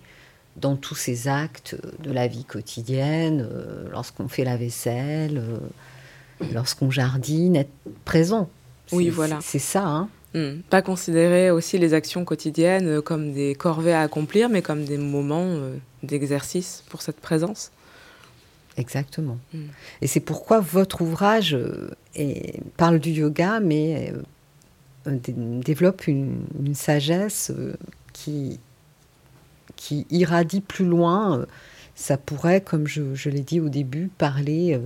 [0.57, 3.47] dans tous ses actes de la vie quotidienne,
[3.91, 5.41] lorsqu'on fait la vaisselle,
[6.51, 7.71] lorsqu'on jardine, être
[8.03, 8.49] présent.
[8.91, 9.39] Oui, voilà.
[9.41, 9.85] C'est ça.
[9.85, 10.61] Hein hmm.
[10.69, 14.97] Pas considérer aussi les actions quotidiennes euh, comme des corvées à accomplir, mais comme des
[14.97, 17.71] moments euh, d'exercice pour cette présence.
[18.77, 19.37] Exactement.
[19.53, 19.67] Hmm.
[20.01, 21.89] Et c'est pourquoi votre ouvrage euh,
[22.77, 24.13] parle du yoga, mais
[25.05, 27.51] développe une, sagesse
[28.13, 28.59] qui,
[29.75, 31.45] qui irradie plus loin.
[31.95, 34.79] Ça pourrait, comme je, je l'ai dit au début, parler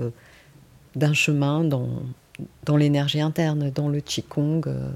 [0.95, 2.01] d'un chemin dans,
[2.65, 4.61] dans l'énergie interne, dans le Qigong.
[4.67, 4.89] Euh.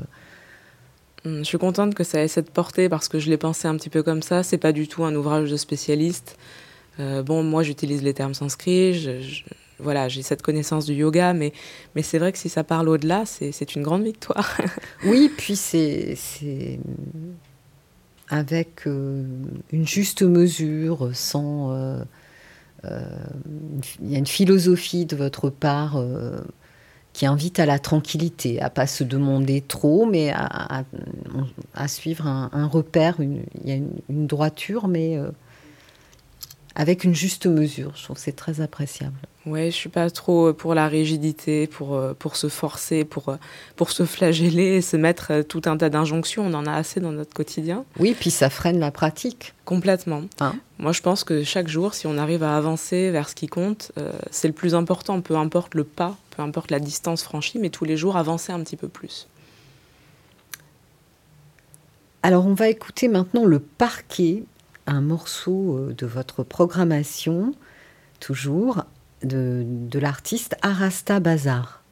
[1.23, 3.75] Hmm, je suis contente que ça ait cette portée parce que je l'ai pensé un
[3.75, 4.43] petit peu comme ça.
[4.43, 6.37] C'est pas du tout un ouvrage de spécialiste.
[6.99, 9.07] Euh, bon, moi j'utilise les termes sanscrits.
[9.79, 11.53] voilà, j'ai cette connaissance du yoga, mais,
[11.95, 14.57] mais c'est vrai que si ça parle au-delà, c'est une grande victoire.
[15.05, 16.17] oui, puis c'est
[18.29, 19.23] avec euh,
[19.71, 21.71] une juste mesure, sans...
[21.71, 22.03] Euh,
[24.01, 26.03] il y a une philosophie de votre part
[27.13, 30.85] qui invite à la tranquillité, à pas se demander trop, mais à,
[31.87, 33.17] suivre un, repère.
[33.19, 35.19] il y a une, droiture, mais
[36.75, 37.91] avec une juste mesure.
[37.95, 39.17] Je trouve que c'est très appréciable.
[39.47, 43.37] Ouais, je suis pas trop pour la rigidité, pour, euh, pour se forcer, pour, euh,
[43.75, 46.45] pour se flageller et se mettre euh, tout un tas d'injonctions.
[46.45, 47.83] On en a assez dans notre quotidien.
[47.99, 49.55] Oui, puis ça freine la pratique.
[49.65, 50.21] Complètement.
[50.41, 53.47] Hein Moi, je pense que chaque jour, si on arrive à avancer vers ce qui
[53.47, 53.91] compte,
[54.29, 57.85] c'est le plus important, peu importe le pas, peu importe la distance franchie, mais tous
[57.85, 59.27] les jours, avancer un petit peu plus.
[62.21, 64.43] Alors, on va écouter maintenant le parquet,
[64.87, 67.53] un morceau de votre programmation,
[68.19, 68.83] toujours
[69.23, 71.83] de, l'artiste Arasta Bazar.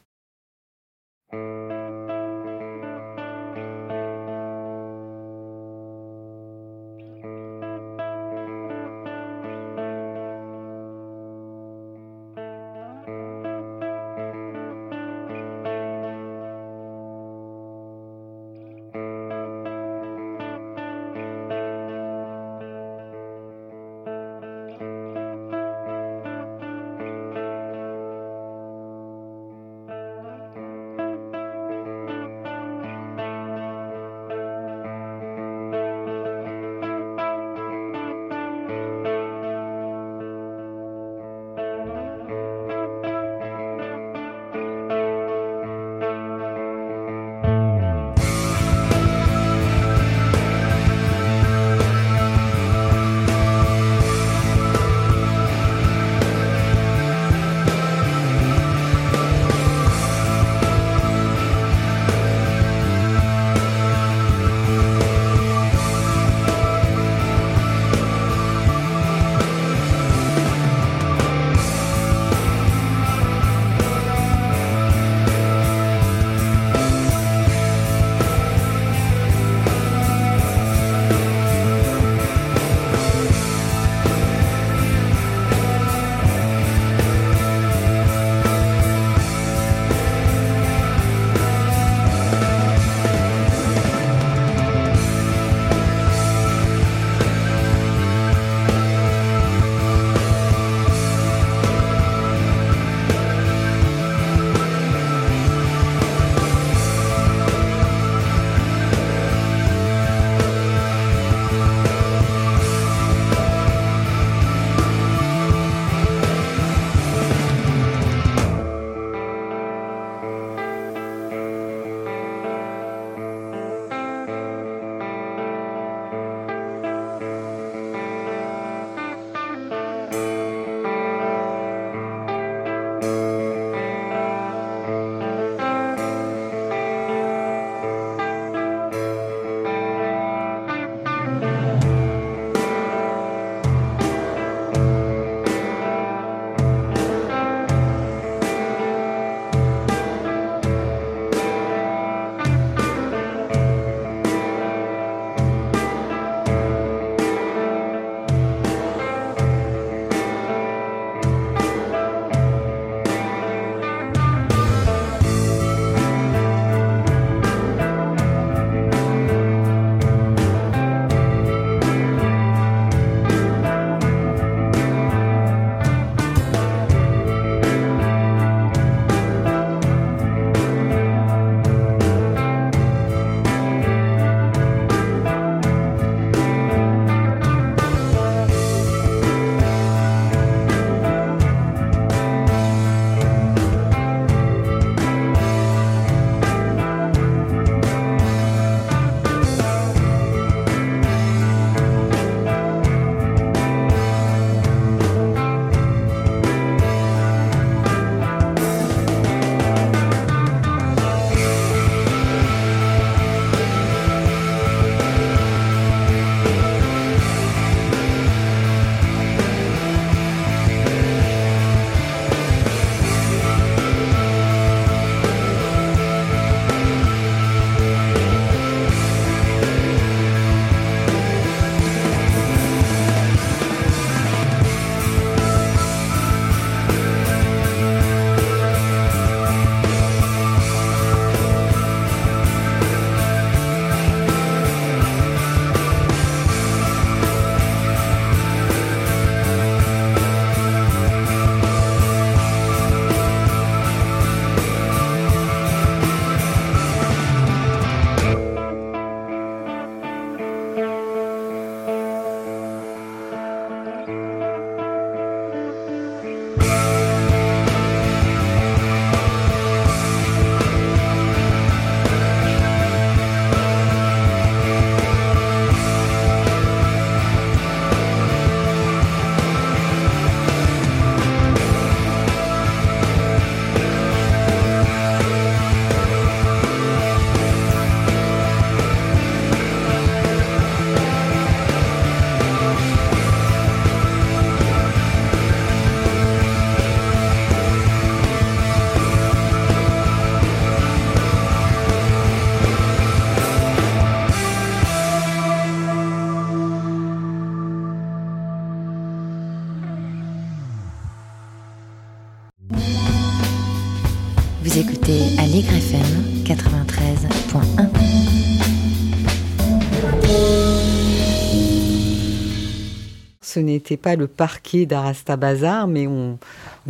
[323.98, 326.38] Pas le parquet d'Arasta Bazar, mais on,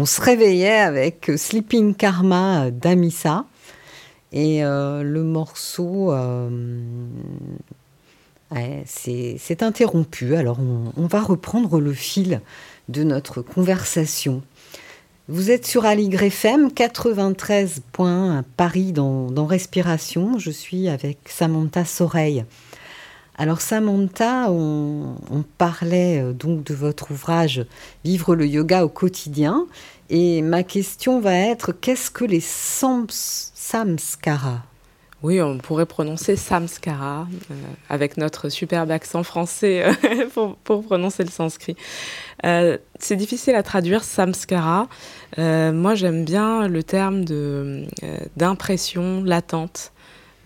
[0.06, 3.46] se réveillait avec Sleeping Karma d'Amissa.
[4.32, 6.50] Et euh, le morceau euh,
[8.52, 10.36] ouais, c'est interrompu.
[10.36, 12.42] Alors on, va reprendre le fil
[12.90, 14.42] de notre conversation.
[15.28, 20.40] Vous êtes sur Aligre FM 93 points Paris dans, dans, Respiration.
[20.40, 22.46] Je suis avec Samantha Soreille.
[23.40, 25.16] Alors Samantha, on,
[25.58, 27.66] parlait euh, donc de votre ouvrage
[28.04, 29.66] Vivre le yoga au quotidien.
[30.10, 34.60] Et ma question va être qu'est-ce que les sams, samskaras?
[35.24, 37.54] Oui, on pourrait prononcer samskara euh,
[37.88, 40.26] avec notre superbe accent français euh,
[40.66, 41.78] pour, prononcer le sanskrit.
[42.44, 44.90] C'est difficile à traduire samskara.
[45.38, 47.24] Moi, j'aime bien le terme
[48.36, 49.94] d'impression latente.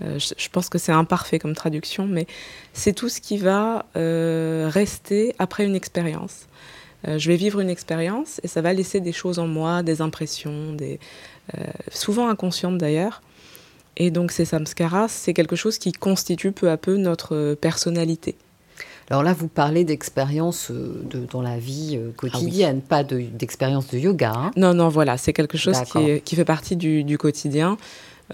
[0.04, 2.28] Je, je, pense que c'est imparfait comme traduction, mais
[2.74, 6.48] c'est tout ce qui va rester après une expérience.
[7.06, 10.74] je vais vivre une expérience et ça va laisser des choses en moi, des impressions,
[10.74, 11.00] des,
[11.92, 13.22] souvent inconscientes d'ailleurs.
[13.98, 18.36] Et donc ces samskaras, c'est quelque chose qui constitue peu à peu notre personnalité.
[19.10, 22.88] Alors là, vous parlez d'expérience de, dans la vie quotidienne, ah oui.
[22.88, 24.32] pas d'expérience de, de, yoga.
[24.34, 27.78] Hein non, non, voilà, c'est quelque chose qui, qui, fait partie du, du quotidien.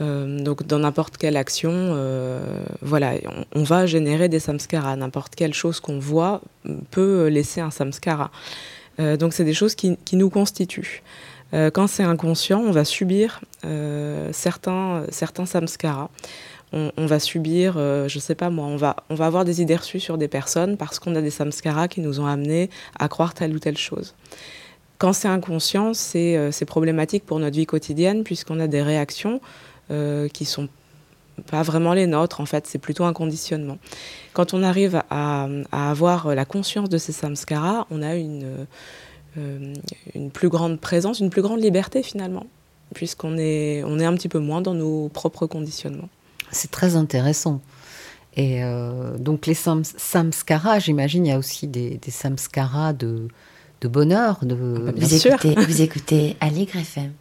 [0.01, 2.41] Euh, donc dans n'importe quelle action, euh,
[2.81, 3.13] voilà,
[3.53, 4.95] on, va générer des samskaras.
[4.95, 6.41] N'importe quelle chose qu'on voit
[6.91, 8.31] peut laisser un samskara.
[8.99, 11.03] Euh, donc c'est des choses qui, nous constituent.
[11.73, 13.41] Quand c'est inconscient, on va subir
[14.31, 16.09] certains, certains samskaras.
[16.71, 19.75] On, va subir, euh, je sais pas moi, on va, on va avoir des idées
[19.75, 22.69] reçues sur des personnes parce qu'on a des samskaras qui nous ont amenés
[22.99, 24.13] à croire telle ou telle chose.
[24.99, 29.41] Quand c'est inconscient, c'est problématique pour notre vie quotidienne puisqu'on a des réactions
[30.33, 30.69] qui sont
[31.39, 33.77] pas vraiment les nôtres, en fait, c'est plutôt un conditionnement.
[34.33, 38.67] Quand on arrive à, à, avoir la conscience de ces samskaras, on a une,
[39.37, 39.73] euh,
[40.15, 42.47] une plus grande présence, une plus grande liberté finalement,
[42.93, 46.09] puisqu'on est, on est un petit peu moins dans nos propres conditionnements.
[46.51, 47.61] C'est très intéressant.
[48.35, 53.27] Et euh, donc les sams, samskaras, j'imagine, il y a aussi des, des samskaras de,
[53.81, 54.39] de bonheur.
[54.43, 54.55] De...
[54.55, 55.33] Ah bah bien vous, sûr.
[55.33, 57.11] Écoutez, vous écoutez Aligre FM.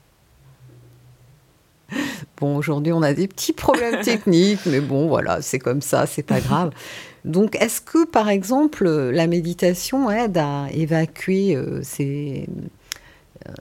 [2.40, 6.22] Bon, aujourd'hui, on a des petits problèmes techniques, mais bon, voilà, c'est comme ça, c'est
[6.22, 6.70] pas grave.
[7.24, 12.48] Donc, est-ce que, par exemple, la méditation aide à évacuer euh, ces,
[13.48, 13.52] euh,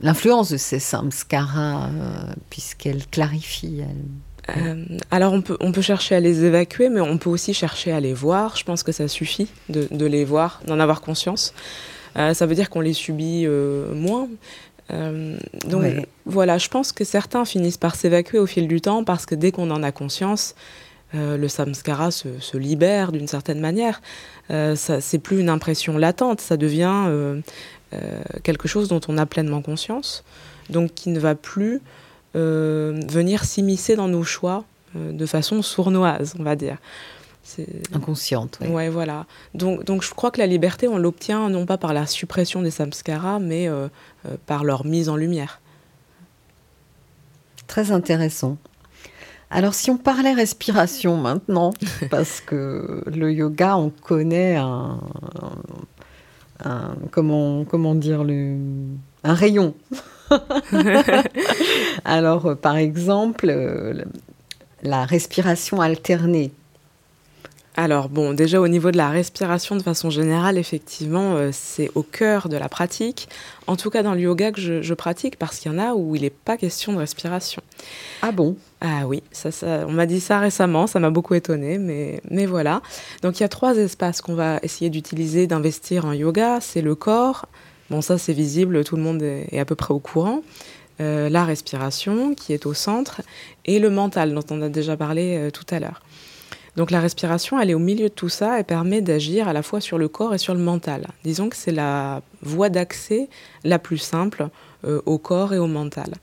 [0.00, 4.98] l'influence de ces samskaras, euh, puisqu'elle clarifie elle...
[5.12, 8.00] Alors on peut, on peut chercher à les évacuer, mais on peut aussi chercher à
[8.00, 8.56] les voir.
[8.56, 11.54] Je pense que ça suffit de, de les voir, d'en avoir conscience.
[12.16, 14.28] Euh, ça veut dire qu'on les subit euh, moins.
[15.66, 16.06] Donc ouais.
[16.26, 19.52] voilà, je pense que certains finissent par s'évacuer au fil du temps parce que dès
[19.52, 20.54] qu'on en a conscience,
[21.14, 24.00] euh, le samskara se, se libère d'une certaine manière.
[24.50, 27.40] Euh, c'est plus une impression latente, ça devient euh,
[28.44, 30.24] quelque chose dont on a pleinement conscience,
[30.68, 31.80] donc qui ne va plus
[32.32, 34.64] venir s'immiscer dans nos choix
[34.94, 36.76] de façon sournoise, on va dire.
[37.92, 38.58] Inconsciente.
[38.60, 39.26] Oui, ouais, voilà.
[39.54, 42.70] Donc, donc je crois que la liberté, on l'obtient non pas par la suppression des
[42.70, 43.68] samskaras, mais
[44.46, 45.60] par leur mise en lumière.
[47.66, 48.58] Très intéressant.
[49.50, 51.72] Alors si on parlait respiration maintenant,
[52.10, 55.00] parce que le yoga, on connaît un,
[56.64, 58.56] un comment, comment dire, le,
[59.24, 59.74] un rayon.
[62.04, 63.52] Alors par exemple,
[64.82, 66.52] la respiration alternée.
[67.76, 72.02] Alors bon, déjà au niveau de la respiration de façon générale, effectivement, euh, c'est au
[72.02, 73.28] cœur de la pratique.
[73.68, 75.94] En tout cas dans le yoga que je, je pratique, parce qu'il y en a
[75.94, 77.62] où il n'est pas question de respiration.
[78.22, 78.56] Ah bon?
[78.80, 82.44] Ah oui, ça, ça, on m'a dit ça récemment, ça m'a beaucoup étonné, mais, mais
[82.44, 82.82] voilà.
[83.22, 86.58] Donc il y a trois espaces qu'on va essayer d'utiliser, d'investir en yoga.
[86.60, 87.46] C'est le corps,
[87.88, 90.42] bon ça c'est visible, tout le monde est, est à peu près au courant.
[91.00, 93.22] Euh, la respiration qui est au centre
[93.64, 96.02] et le mental dont on a déjà parlé euh, tout à l'heure.
[96.80, 99.62] Donc la respiration, elle est au milieu de tout ça et permet d'agir à la
[99.62, 101.08] fois sur le corps et sur le mental.
[101.24, 103.28] Disons que c'est la voie d'accès
[103.64, 104.48] la plus simple
[104.86, 106.14] euh, au corps et au mental.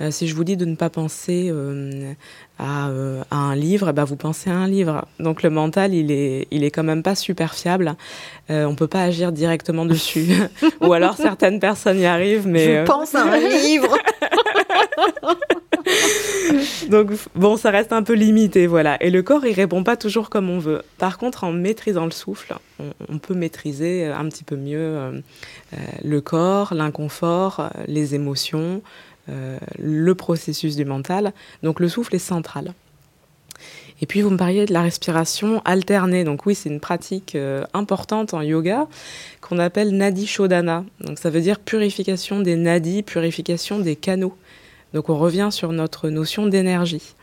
[0.00, 2.12] Euh, si je vous dis de ne pas penser euh,
[2.58, 5.06] à, euh, à, un livre, bah vous pensez à un livre.
[5.18, 7.94] Donc le mental, il est, il est quand même pas super fiable.
[8.48, 10.26] On peut pas agir directement dessus.
[10.80, 12.80] Ou alors certaines personnes y arrivent, mais...
[12.80, 13.96] Je pense à un livre
[16.88, 19.00] Donc bon, ça reste un peu limité, voilà.
[19.00, 20.82] Et le corps, il répond pas toujours comme on veut.
[20.98, 25.20] Par contre, en maîtrisant le souffle, on, on peut maîtriser un petit peu mieux euh,
[26.02, 28.82] le corps, l'inconfort, les émotions,
[29.28, 31.32] le processus du mental.
[31.62, 32.74] Donc le souffle est central.
[34.02, 36.24] Et puis vous me parliez de la respiration alternée.
[36.24, 37.36] Donc oui, c'est une pratique
[37.74, 38.88] importante en yoga
[39.40, 40.84] qu'on appelle nadi shodhana.
[41.00, 44.34] Donc ça veut dire purification des nadis, purification des canaux.
[44.94, 47.14] Donc on revient sur notre notion d'énergie.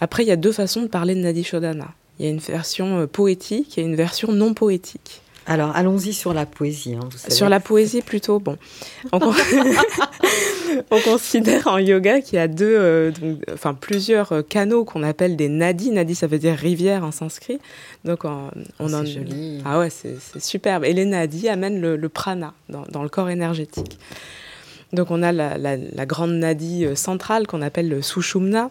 [0.00, 1.88] Après, il y a deux façons de parler de nadi shodhana.
[2.18, 5.21] Il y a une version poétique et une version non poétique.
[5.46, 6.94] Alors, allons-y sur la poésie.
[6.94, 8.56] Hein, sur la poésie, plutôt, bon.
[10.90, 13.12] On, considère en yoga qu'il y a deux, euh,
[13.52, 15.90] enfin plusieurs euh, canaux qu'on appelle des nadis.
[15.90, 17.58] Nadi, ça veut dire rivière en sanskrit.
[18.04, 19.04] Donc, on, on en...
[19.04, 19.60] joli.
[19.64, 20.84] Ah ouais, c'est superbe.
[20.84, 23.98] Et les nadis amènent le, prana dans, le corps énergétique.
[24.92, 28.70] Donc, on a la, la grande nadi euh, centrale qu'on appelle le sushumna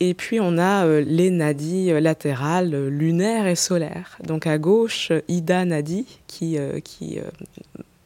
[0.00, 4.18] et puis on a euh, les nadis euh, latérales, euh, lunaires et solaires.
[4.24, 7.20] Donc à gauche, Ida Nadi, qui, qui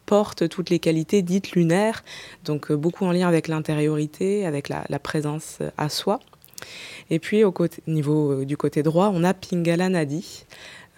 [0.05, 2.05] porte toutes les qualités dites lunaires,
[2.45, 6.21] donc beaucoup en lien avec l'intériorité, avec la, présence à soi.
[7.09, 7.55] Et puis au
[7.87, 10.45] niveau du côté droit, on a Pingala Nadi,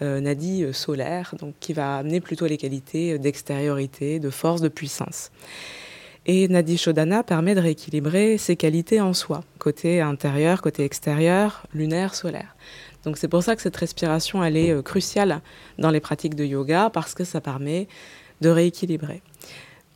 [0.01, 5.31] Nadi solaire, donc qui va amener plutôt les qualités d'extériorité, de force, de puissance.
[6.25, 12.13] Et Nadi Shodhana permet de rééquilibrer ses qualités en soi, côté intérieur, côté extérieur, lunaire,
[12.13, 12.55] solaire.
[13.03, 15.41] Donc c'est pour ça que cette respiration, elle est euh, cruciale
[15.79, 17.87] dans les pratiques de yoga, parce que ça permet
[18.41, 19.21] de rééquilibrer.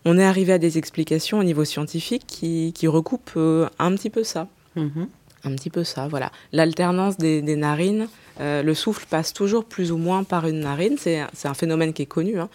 [0.06, 4.24] On est arrivé à des explications au niveau scientifique qui, recoupent euh, un petit peu
[4.24, 4.48] ça.
[4.76, 5.08] Mm-hmm.
[5.46, 6.32] Un petit peu ça, voilà.
[6.52, 8.08] L'alternance des, narines,
[8.40, 12.02] euh, le souffle passe toujours plus ou moins par une narine, c'est un phénomène qui
[12.02, 12.40] est connu.
[12.40, 12.50] Hein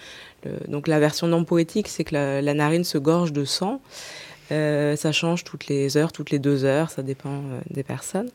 [0.68, 3.80] donc la version non poétique, c'est que la, narine se gorge de sang.
[4.52, 8.30] Euh, ça change toutes les heures, toutes les deux heures, ça dépend euh, des personnes.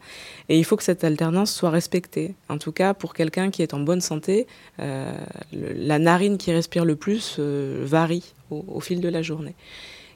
[0.48, 2.36] Et il faut que cette alternance soit respectée.
[2.48, 4.48] En tout cas, pour quelqu'un qui est en bonne santé,
[4.78, 9.56] la narine qui respire le plus varie au, fil de la journée.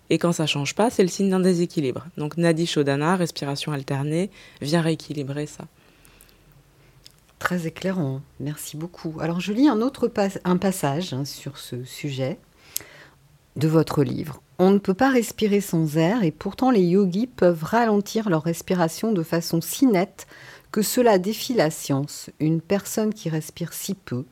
[0.10, 2.06] Et quand ça change pas, c'est le signe d'un déséquilibre.
[2.18, 4.32] Donc Nadi Shodhana, respiration alternée,
[4.62, 5.66] vient rééquilibrer ça.
[7.38, 9.16] Très éclairant, merci beaucoup.
[9.22, 12.38] Alors je lis un autre passage hein, sur ce sujet
[13.56, 14.42] de votre livre.
[14.58, 19.14] On ne peut pas respirer sans air et pourtant les yogis peuvent ralentir leur respiration
[19.14, 20.28] de façon si nette
[20.72, 22.30] que cela défie la science.
[22.40, 24.26] Une personne qui respire si peu,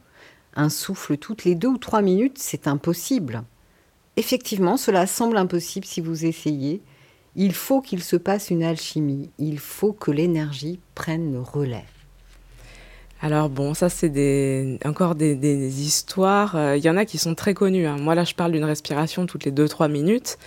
[0.55, 3.43] un souffle toutes les deux ou trois minutes, c'est impossible.
[4.17, 6.81] Effectivement, cela semble impossible si vous essayez.
[7.35, 11.85] Il faut qu'il se passe une alchimie, il faut que l'énergie prenne le relais.
[13.21, 16.51] Alors bon, ça c'est des, encore des, histoires.
[16.53, 17.85] Il euh, y en a qui sont très connues.
[17.85, 17.97] Hein.
[17.99, 20.39] Moi là, je parle d'une respiration toutes les 2-3 minutes.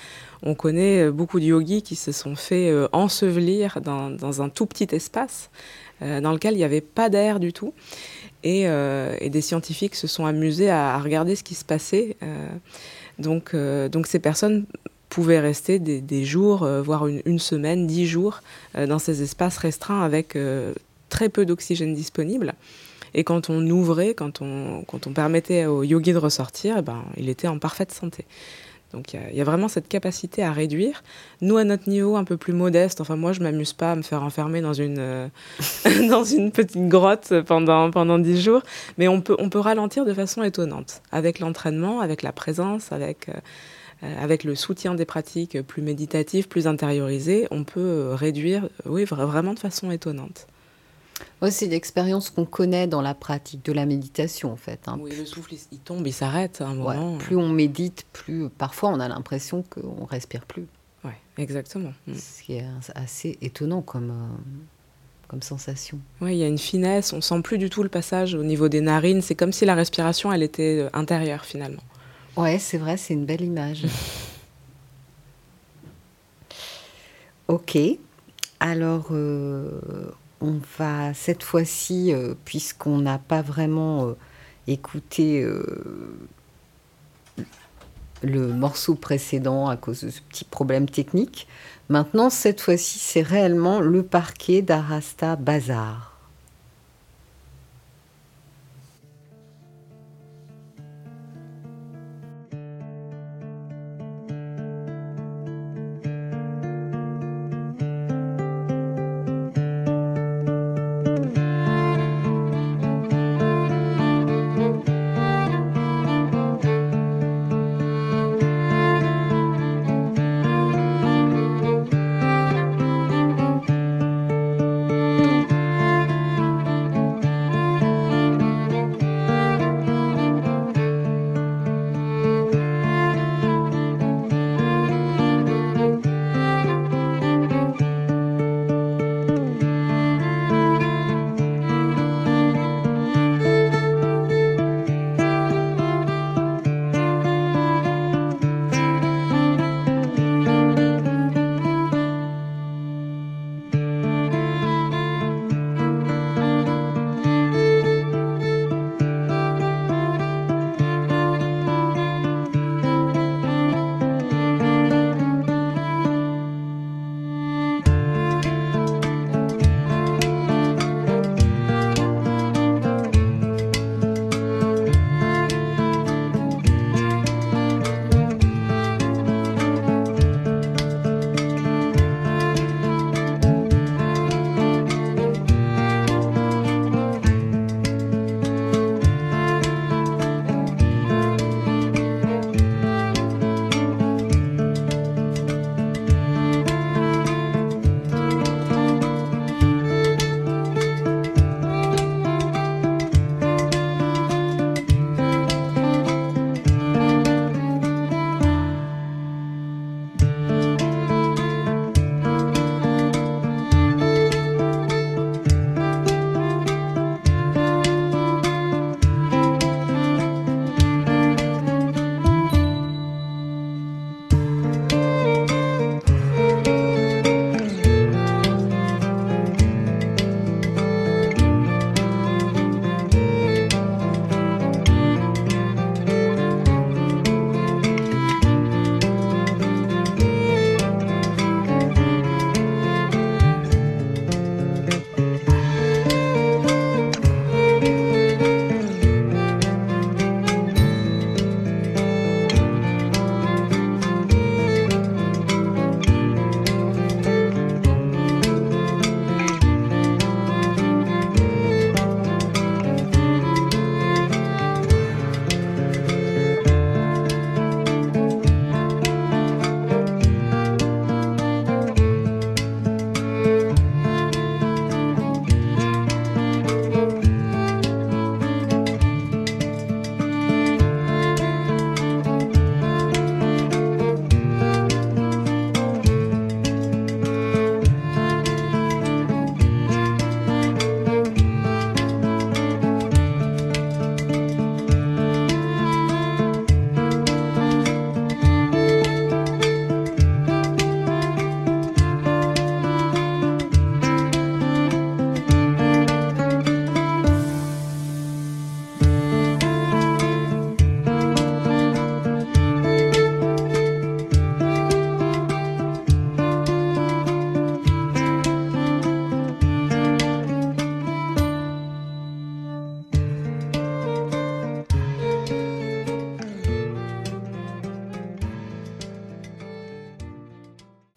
[0.43, 4.66] On connaît euh, beaucoup de yogis qui se sont fait euh, ensevelir dans, un tout
[4.66, 5.51] petit espace
[6.01, 7.75] dans lequel il n'y avait pas d'air du tout.
[8.43, 12.16] Et, des scientifiques se sont amusés à, regarder ce qui se passait.
[13.21, 14.64] Donc, donc ces personnes
[15.09, 18.43] pouvaient rester des, jours, voire une, semaine, dix jours,
[18.75, 20.37] dans ces espaces restreints avec
[21.09, 22.55] très peu d'oxygène disponible.
[23.14, 27.05] Et quand on ouvrait, quand on, quand on permettait au yogi de ressortir, eh ben,
[27.16, 28.25] il était en parfaite santé.
[28.93, 31.03] Donc il y, a vraiment cette capacité à réduire.
[31.41, 34.03] Nous, à notre niveau un peu plus modeste, enfin moi je m'amuse pas à me
[34.03, 35.28] faire enfermer dans une, euh,
[36.09, 38.62] dans une petite grotte pendant, pendant 10 jours,
[38.99, 41.03] mais on peut, on peut ralentir de façon étonnante.
[41.12, 43.34] Avec l'entraînement, avec la présence, avec, euh,
[44.03, 49.55] euh, avec le soutien des pratiques plus méditatives, plus intériorisées, on peut réduire, oui, vraiment
[49.55, 50.47] de façon étonnante
[51.49, 54.80] c'est l'expérience qu'on connaît dans la pratique de la méditation, en fait.
[54.86, 54.99] Hein.
[55.01, 57.16] Oui, le souffle, il tombe, il s'arrête à un moment.
[57.16, 60.66] plus on médite, plus parfois on a l'impression qu'on respire plus.
[61.03, 61.95] Oui, exactement.
[62.07, 62.14] Mm.
[62.14, 64.28] Ce qui est assez étonnant comme, euh,
[65.28, 65.99] comme sensation.
[66.20, 68.68] Oui, il y a une finesse, on sent plus du tout le passage au niveau
[68.68, 69.22] des narines.
[69.22, 71.82] C'est comme si la respiration, elle était euh, intérieure finalement.
[72.36, 73.86] Ouais, c'est vrai, c'est une belle image.
[77.49, 77.78] ok.
[78.61, 79.80] Alors, euh,
[80.41, 84.16] on va cette fois-ci, euh, puisqu'on n'a pas vraiment euh,
[84.66, 86.16] écouté euh,
[88.22, 91.47] le morceau précédent à cause de ce petit problème technique,
[91.88, 96.09] maintenant cette fois-ci c'est réellement le parquet d'Arasta Bazar.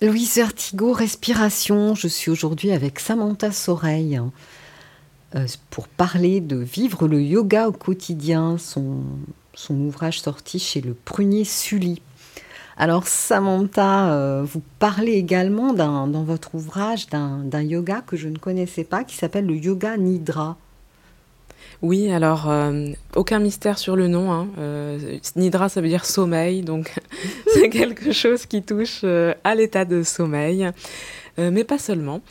[0.03, 1.95] Louise Vertigo, respiration.
[1.95, 4.19] Je suis aujourd'hui avec Samantha Soreille
[5.33, 8.97] euh, pour parler de vivre le yoga au quotidien, son,
[9.53, 12.01] son ouvrage sorti chez le Prunier Sully.
[12.75, 18.83] Alors Samantha, euh, vous parlez également dans votre ouvrage d'un yoga que je ne connaissais
[18.83, 20.57] pas qui s'appelle le yoga nidra.
[21.83, 24.31] Oui, alors euh, aucun mystère sur le nom.
[24.31, 24.47] Hein.
[25.35, 26.91] nidra, ça veut dire sommeil, donc
[27.53, 30.71] c'est quelque chose qui touche à l'état de sommeil,
[31.37, 32.21] mais pas seulement.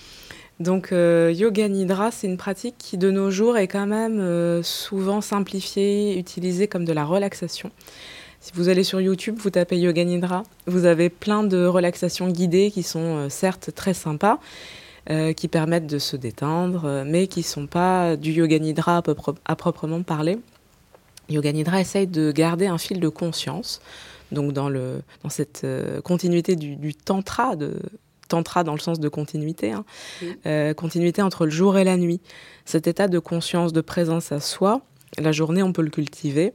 [0.58, 6.18] Donc yoga nidra, c'est une pratique qui de nos jours est quand même souvent simplifiée,
[6.18, 7.70] utilisée comme de la relaxation.
[8.44, 12.72] Si vous allez sur YouTube, vous tapez Yoga Nidra, vous avez plein de relaxations guidées
[12.72, 14.40] qui sont euh, certes très sympas,
[15.10, 19.02] euh, qui permettent de se détendre, euh, mais qui ne sont pas du Yoga Nidra
[19.44, 20.38] à, proprement parler.
[21.28, 23.80] Yoga Nidra essaye de garder un fil de conscience,
[24.30, 25.66] donc dans, le, dans cette
[26.04, 27.80] continuité du, tantra, de,
[28.28, 29.84] tantra dans le sens de continuité, hein,
[30.74, 32.20] continuité entre le jour et la nuit.
[32.64, 34.82] Cet état de conscience, de présence à soi,
[35.18, 36.54] la journée, on peut le cultiver.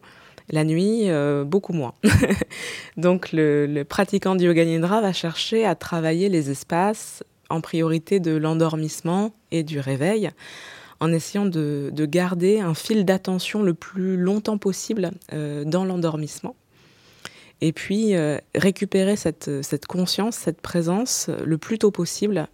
[0.50, 1.94] La nuit, euh, beaucoup moins.
[2.98, 8.36] Donc le, pratiquant du yoga nidra va chercher à travailler les espaces en priorité de
[8.36, 10.32] l'endormissement et du réveil,
[11.00, 16.56] en essayant de, garder un fil d'attention le plus longtemps possible euh, dans l'endormissement.
[17.62, 22.48] Et puis euh, récupérer cette, conscience, cette présence le plus tôt possible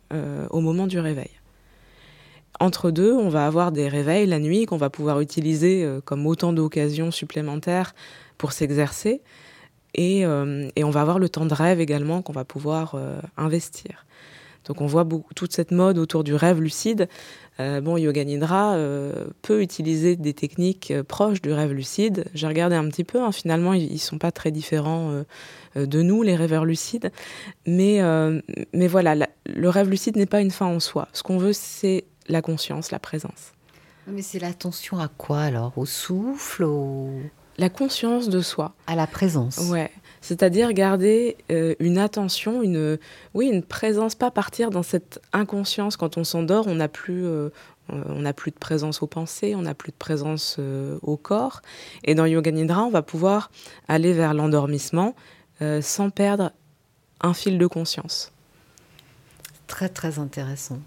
[0.50, 1.30] au moment du réveil.
[2.60, 6.26] Entre deux, on va avoir des réveils la nuit qu'on va pouvoir utiliser euh, comme
[6.28, 7.96] autant d'occasions supplémentaires
[8.38, 9.22] pour s'exercer.
[9.96, 14.06] Et, euh, on va avoir le temps de rêve également qu'on va pouvoir euh, investir.
[14.66, 17.08] Donc on voit beaucoup, toute cette mode autour du rêve lucide.
[17.60, 18.78] bon, Yoga Nidra
[19.42, 22.26] peut utiliser des techniques proches du rêve lucide.
[22.34, 25.24] J'ai regardé un petit peu, hein, finalement ils ne sont pas très différents
[25.76, 27.12] de nous, les rêveurs lucides.
[27.68, 28.02] Mais,
[28.74, 31.08] mais voilà, le rêve lucide n'est pas une fin en soi.
[31.14, 33.52] Ce qu'on veut, c'est la conscience, la présence.
[34.08, 35.78] Mais c'est l'attention à quoi alors?
[35.78, 36.68] Au souffle
[37.58, 38.76] La conscience de soi.
[38.88, 39.58] À la présence.
[39.70, 39.92] Ouais.
[40.24, 42.98] C'est-à-dire garder euh, une attention, une,
[43.34, 45.98] oui, une présence, pas partir dans cette inconscience.
[45.98, 47.50] Quand on s'endort, on n'a plus, euh,
[47.90, 51.62] on n'a plus de présence aux pensées, on n'a plus de présence euh, au corps.
[52.06, 53.52] Et dans Yoga Nidra, on va pouvoir
[53.90, 55.14] aller vers l'endormissement
[55.82, 56.52] sans perdre
[57.22, 58.34] un fil de conscience.
[59.68, 60.80] Très très intéressant.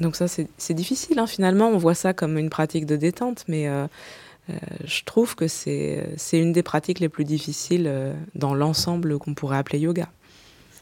[0.00, 1.18] Donc ça, c'est difficile.
[1.18, 1.26] Hein.
[1.26, 3.68] Finalement, on voit ça comme une pratique de détente, mais
[4.84, 9.58] je trouve que c'est une des pratiques les plus difficiles euh, dans l'ensemble qu'on pourrait
[9.58, 10.08] appeler yoga.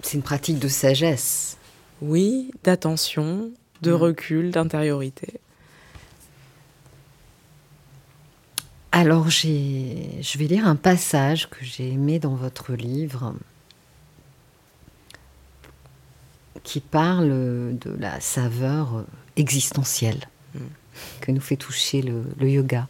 [0.02, 1.56] C'est une pratique de sagesse.
[2.00, 3.50] Oui, d'attention,
[3.82, 3.94] de mm.
[3.94, 5.40] recul, d'intériorité.
[8.92, 13.34] Alors, je vais lire un passage que j'ai aimé dans votre livre.
[16.68, 17.28] qui parle
[17.78, 19.06] de la saveur
[19.36, 20.58] existentielle mm.
[21.22, 22.88] que nous fait toucher le, yoga.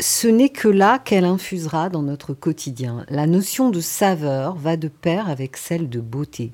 [0.00, 3.06] Ce n'est que là qu'elle infusera dans notre quotidien.
[3.08, 6.52] La notion de saveur va de pair avec celle de beauté.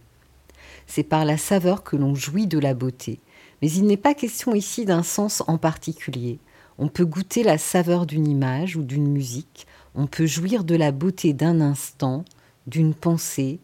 [0.87, 3.19] C'est par la saveur que l'on jouit de la beauté.
[3.63, 6.39] Mais il n'est pas question ici d'un sens en particulier.
[6.77, 10.93] On peut goûter la saveur d'une image ou d'une musique, on peut jouir de la
[10.93, 12.25] beauté d'un instant,
[12.67, 13.59] d'une pensée,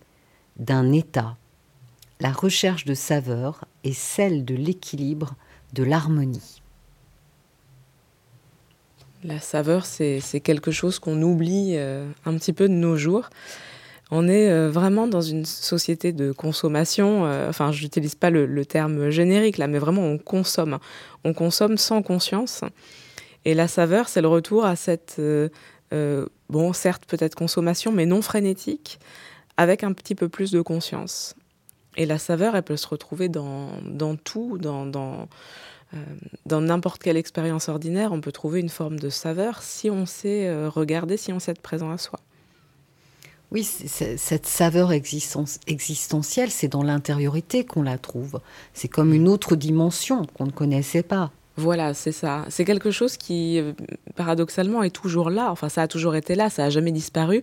[0.57, 1.37] d'un état.
[2.19, 5.35] La recherche de saveur est celle de l'équilibre,
[5.75, 6.63] de l'harmonie.
[9.27, 13.29] La saveur, c'est quelque chose qu'on oublie euh, un petit peu de nos jours.
[14.13, 17.27] On est euh, vraiment dans une société de consommation.
[17.27, 20.79] Euh, enfin, je n'utilise pas le, terme générique là, mais vraiment on consomme.
[21.25, 22.61] On consomme sans conscience.
[23.45, 25.21] Et la saveur, c'est le retour à cette
[26.49, 29.01] bon, certes peut-être consommation, mais non frénétique,
[29.57, 31.35] avec un petit peu plus de conscience.
[31.97, 35.29] Et la saveur, elle peut se retrouver dans, dans tout, dans, dans,
[36.47, 40.47] dans n'importe quelle expérience ordinaire, on peut trouver une forme de saveur si on sait
[40.47, 42.21] euh, regarder, si on sait être présent à soi.
[43.53, 48.41] Oui, cette saveur existentielle, c'est dans l'intériorité qu'on la trouve.
[48.75, 51.31] C'est comme une autre dimension qu'on ne connaissait pas.
[51.57, 52.45] Voilà, c'est ça.
[52.49, 53.73] C'est quelque chose qui, euh,
[54.17, 55.51] paradoxalement, est toujours là.
[55.53, 57.43] Enfin, ça a toujours été là, ça n'a jamais disparu,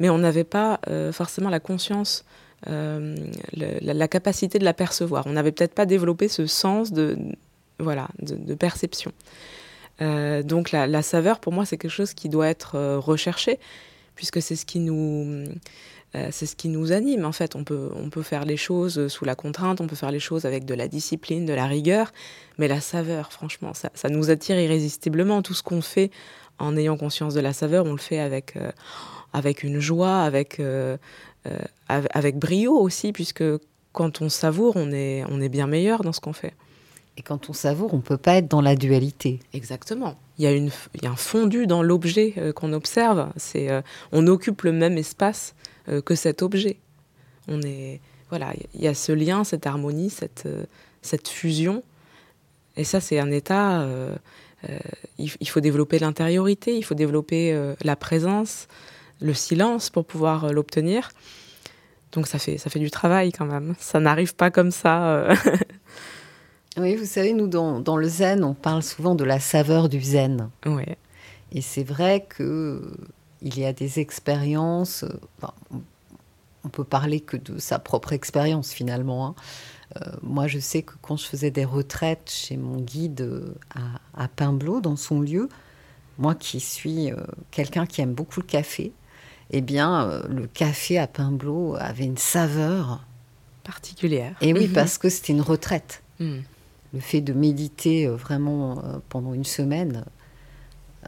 [0.00, 2.24] mais on n'avait pas euh, forcément la conscience,
[2.68, 3.14] euh,
[3.52, 5.26] la, capacité de la percevoir.
[5.26, 7.18] On n'avait peut-être pas développé ce sens de,
[7.78, 9.12] voilà, de, perception.
[10.00, 13.58] donc la, saveur, pour moi, c'est quelque chose qui doit être recherché,
[14.14, 15.46] puisque c'est ce qui nous
[16.14, 17.24] euh, c'est ce qui nous anime.
[17.24, 20.12] En fait, on peut, on peut faire les choses sous la contrainte, on peut faire
[20.12, 22.12] les choses avec de la discipline, de la rigueur,
[22.58, 25.42] mais la saveur, franchement, ça, nous attire irrésistiblement.
[25.42, 26.10] Tout ce qu'on fait
[26.58, 28.70] en ayant conscience de la saveur, on le fait avec, euh,
[29.32, 30.96] avec une joie, avec, euh,
[31.46, 31.58] euh,
[31.88, 33.44] av- avec brio aussi, puisque
[33.92, 36.54] quand on savoure, on est, on est bien meilleur dans ce qu'on fait.
[37.16, 39.38] Et quand on savoure, on peut pas être dans la dualité.
[39.52, 40.16] Exactement.
[40.38, 43.28] Il y a, une, il y a un fondu dans l'objet euh, qu'on observe.
[43.36, 45.54] C'est, euh, on occupe le même espace
[45.88, 46.78] euh, que cet objet.
[47.46, 48.00] On est,
[48.30, 50.48] voilà, il y a ce lien, cette harmonie, cette,
[51.02, 51.84] cette fusion.
[52.76, 53.86] Et ça, c'est un état.
[55.18, 58.66] il, il faut développer l'intériorité, il faut développer la présence,
[59.20, 61.10] le silence pour pouvoir l'obtenir.
[62.12, 63.74] Donc ça fait, ça fait du travail quand même.
[63.78, 65.28] Ça n'arrive pas comme ça.
[66.76, 70.00] Oui, vous savez, nous, dans, dans le zen, on parle souvent de la saveur du
[70.00, 70.50] zen.
[70.66, 70.96] ouais.
[71.52, 72.96] Et c'est vrai que euh,
[73.40, 75.04] il y a des expériences.
[75.04, 75.80] euh, enfin, on-
[76.70, 79.26] peut parler que de sa propre expérience finalement.
[79.28, 79.34] hein.
[80.00, 84.28] Euh, moi, je sais que quand je faisais des retraites chez mon guide à, à
[84.28, 85.48] Pimblo, dans son lieu,
[86.18, 87.16] moi qui suis euh,
[87.52, 88.92] quelqu'un qui aime beaucoup le café,
[89.50, 93.04] eh bien, euh, le café à Pimblo avait une saveur.
[93.62, 94.34] Particulière.
[94.40, 96.02] Et oui, parce que c'était une retraite.
[96.18, 96.38] Mm.
[96.94, 100.04] Le fait de méditer euh, vraiment euh, pendant une semaine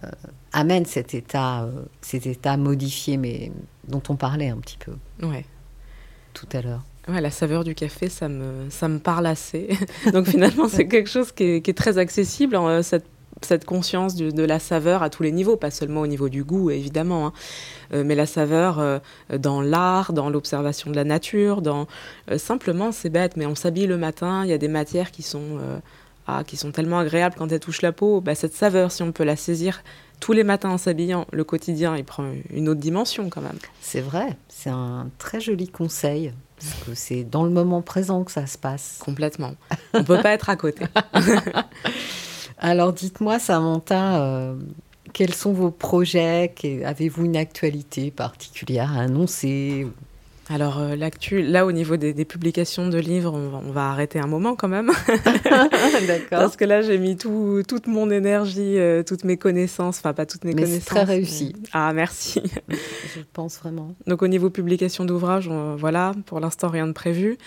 [0.05, 0.11] euh,
[0.53, 1.66] amène cet état,
[2.03, 3.51] cet état modifié, mais
[3.89, 4.93] dont on parlait un petit peu
[5.26, 5.47] Ouais.
[6.34, 6.84] tout à l'heure.
[7.09, 9.68] Ouais, la saveur du café, ça me, ça me parle assez.
[10.12, 13.07] Donc finalement, c'est quelque chose qui est, qui est très accessible, hein, cette,
[13.43, 16.43] cette conscience du- de la saveur à tous les niveaux, pas seulement au niveau du
[16.45, 17.32] goût, évidemment, hein,
[17.93, 18.99] euh, mais la saveur euh,
[19.39, 21.87] dans l'art, dans l'observation de la nature, dans
[22.30, 25.22] euh, simplement, c'est bête, mais on s'habille le matin, il y a des matières qui
[25.22, 25.59] sont,
[26.26, 28.20] ah, qui sont tellement agréables quand elles touchent la peau.
[28.20, 29.82] Bah, cette saveur, si on peut la saisir
[30.18, 33.59] tous les matins en s'habillant, le quotidien, il prend une autre dimension quand même.
[33.82, 38.32] C'est vrai, c'est un très joli conseil, parce que c'est dans le moment présent que
[38.32, 38.97] ça se passe.
[39.05, 39.53] Complètement.
[39.93, 40.87] On peut pas être à côté.
[42.59, 44.54] Alors dites-moi, Samantha, euh,
[45.12, 46.52] quels sont vos projets?
[46.84, 49.86] Avez-vous une actualité particulière à annoncer?
[50.48, 53.90] Alors euh, l'actu, là au niveau des, des publications de livres, on va, on va
[53.90, 54.92] arrêter un moment quand même,
[55.44, 56.38] D'accord.
[56.38, 60.24] parce que là j'ai mis tout, toute mon énergie, euh, toutes mes connaissances, enfin pas
[60.24, 60.84] toutes mes Mais c'est connaissances.
[60.88, 61.52] très réussi.
[61.61, 62.40] mais- Ah merci.
[62.68, 63.96] Je pense vraiment.
[64.07, 67.38] Donc au niveau publication d'ouvrages, voilà, pour l'instant rien de prévu.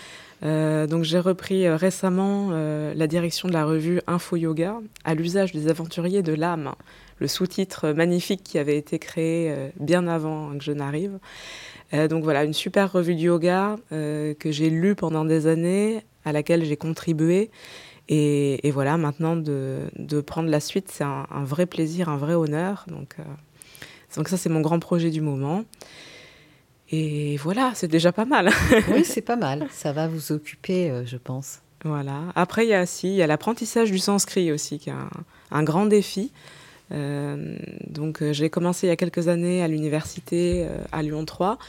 [0.44, 5.14] Euh, donc j'ai repris euh, récemment euh, la direction de la revue Info Yoga à
[5.14, 6.74] l'usage des aventuriers de l'âme,
[7.18, 11.20] le sous-titre magnifique qui avait été créé bien avant que je n'arrive.
[11.92, 16.64] Donc voilà, une super revue de yoga que j'ai lue pendant des années, à laquelle
[16.64, 17.52] j'ai contribué.
[18.08, 22.86] Et, voilà, maintenant de, prendre la suite, c'est un, vrai plaisir, un vrai honneur.
[22.88, 23.18] Donc,
[24.16, 25.66] donc ça, c'est mon grand projet du moment.
[26.92, 28.50] Et voilà, c'est déjà pas mal.
[28.92, 29.68] Oui, c'est pas mal.
[29.72, 31.60] Ça va vous occuper, euh, je pense.
[31.84, 32.24] Voilà.
[32.36, 35.10] Après, il y a aussi, il y a l'apprentissage du sanskrit aussi, qui est un,
[35.52, 36.32] un grand défi.
[36.92, 41.26] Euh, donc, euh, j'ai commencé il y a quelques années à l'université euh, à Lyon
[41.26, 41.60] 3.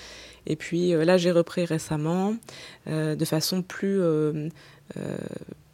[0.47, 2.35] Et puis là, j'ai repris récemment
[2.87, 4.01] de façon plus,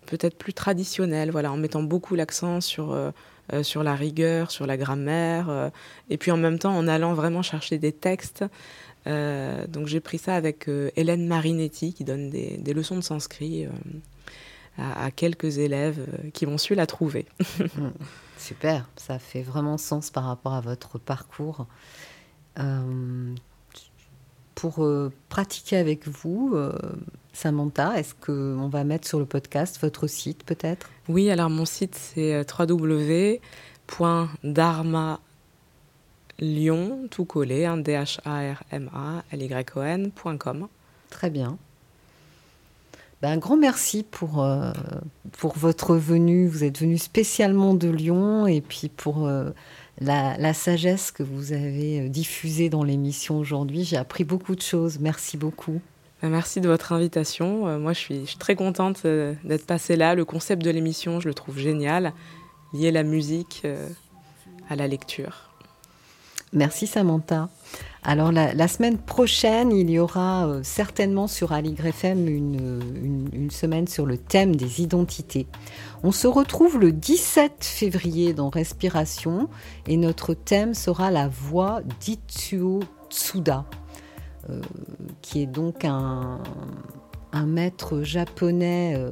[0.05, 2.93] peut-être plus traditionnelle, voilà, en mettant beaucoup l'accent sur,
[3.53, 5.71] euh, sur la rigueur, sur la grammaire, euh,
[6.11, 8.45] et puis en même temps en allant vraiment chercher des textes.
[9.07, 13.03] Euh, donc j'ai pris ça avec euh, Hélène Marinetti qui donne des, des leçons de
[13.03, 13.71] sanskrit euh,
[14.79, 17.27] à, à quelques élèves qui m'ont su la trouver.
[18.39, 21.67] Super, ça fait vraiment sens par rapport à votre parcours.
[24.55, 24.89] Pour
[25.29, 26.57] pratiquer avec vous,
[27.35, 30.89] Samantha, est-ce qu'on va mettre sur le podcast votre site peut-être?
[31.09, 33.41] Oui, alors mon site c'est www.dharma
[36.39, 40.69] Lyon, tout collé, hein, D-H-A-R-M-A-L-Y-O-N.com.
[41.11, 41.59] Très bien.
[43.23, 44.73] Ben, un grand merci pour, euh,
[45.39, 46.47] pour votre venue.
[46.47, 49.53] Vous êtes venu spécialement de Lyon et puis pour euh,
[50.01, 53.85] la, la sagesse que vous avez euh, diffusée dans l'émission aujourd'hui.
[53.85, 54.99] J'ai appris beaucoup de choses.
[55.01, 55.81] Merci beaucoup.
[56.21, 57.67] Ben, Merci de votre invitation.
[57.67, 60.15] Euh, moi, je suis, je suis très contente d'être passée là.
[60.15, 62.13] Le concept de l'émission, je le trouve génial.
[62.75, 63.63] Lier la musique
[64.69, 65.56] à la lecture.
[66.57, 67.49] Merci Samantha.
[68.03, 73.51] Alors la, semaine prochaine, il y aura euh, certainement sur Aligre FM une, une- une
[73.51, 75.49] semaine sur le thème des identités.
[76.05, 79.49] On se retrouve le 17 février dans Respiration
[79.89, 82.81] et notre thème sera la voix d'Itsuo
[83.11, 83.65] Tsuda,
[84.51, 84.61] euh,
[85.21, 86.39] qui est donc un,
[87.33, 89.11] un maître japonais euh,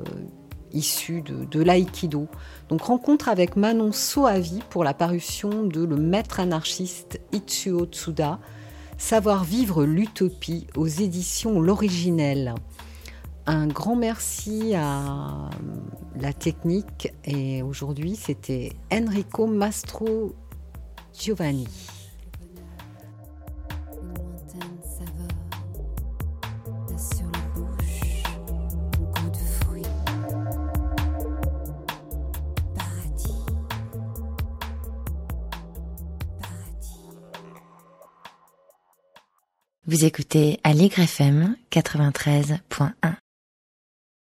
[0.74, 2.28] issu de, de l'aïkido.
[2.68, 8.38] Donc rencontre avec Manon Soavi pour la parution de Le maître anarchiste Itsuo Tsuda,
[8.96, 12.54] Savoir vivre l'utopie aux éditions L'Originel.
[13.46, 15.50] Un grand merci à
[16.18, 20.34] la technique et aujourd'hui c'était Enrico Mastro
[21.12, 21.66] Giovanni.
[39.86, 43.23] Vous écoutez Aligre FM 93.1.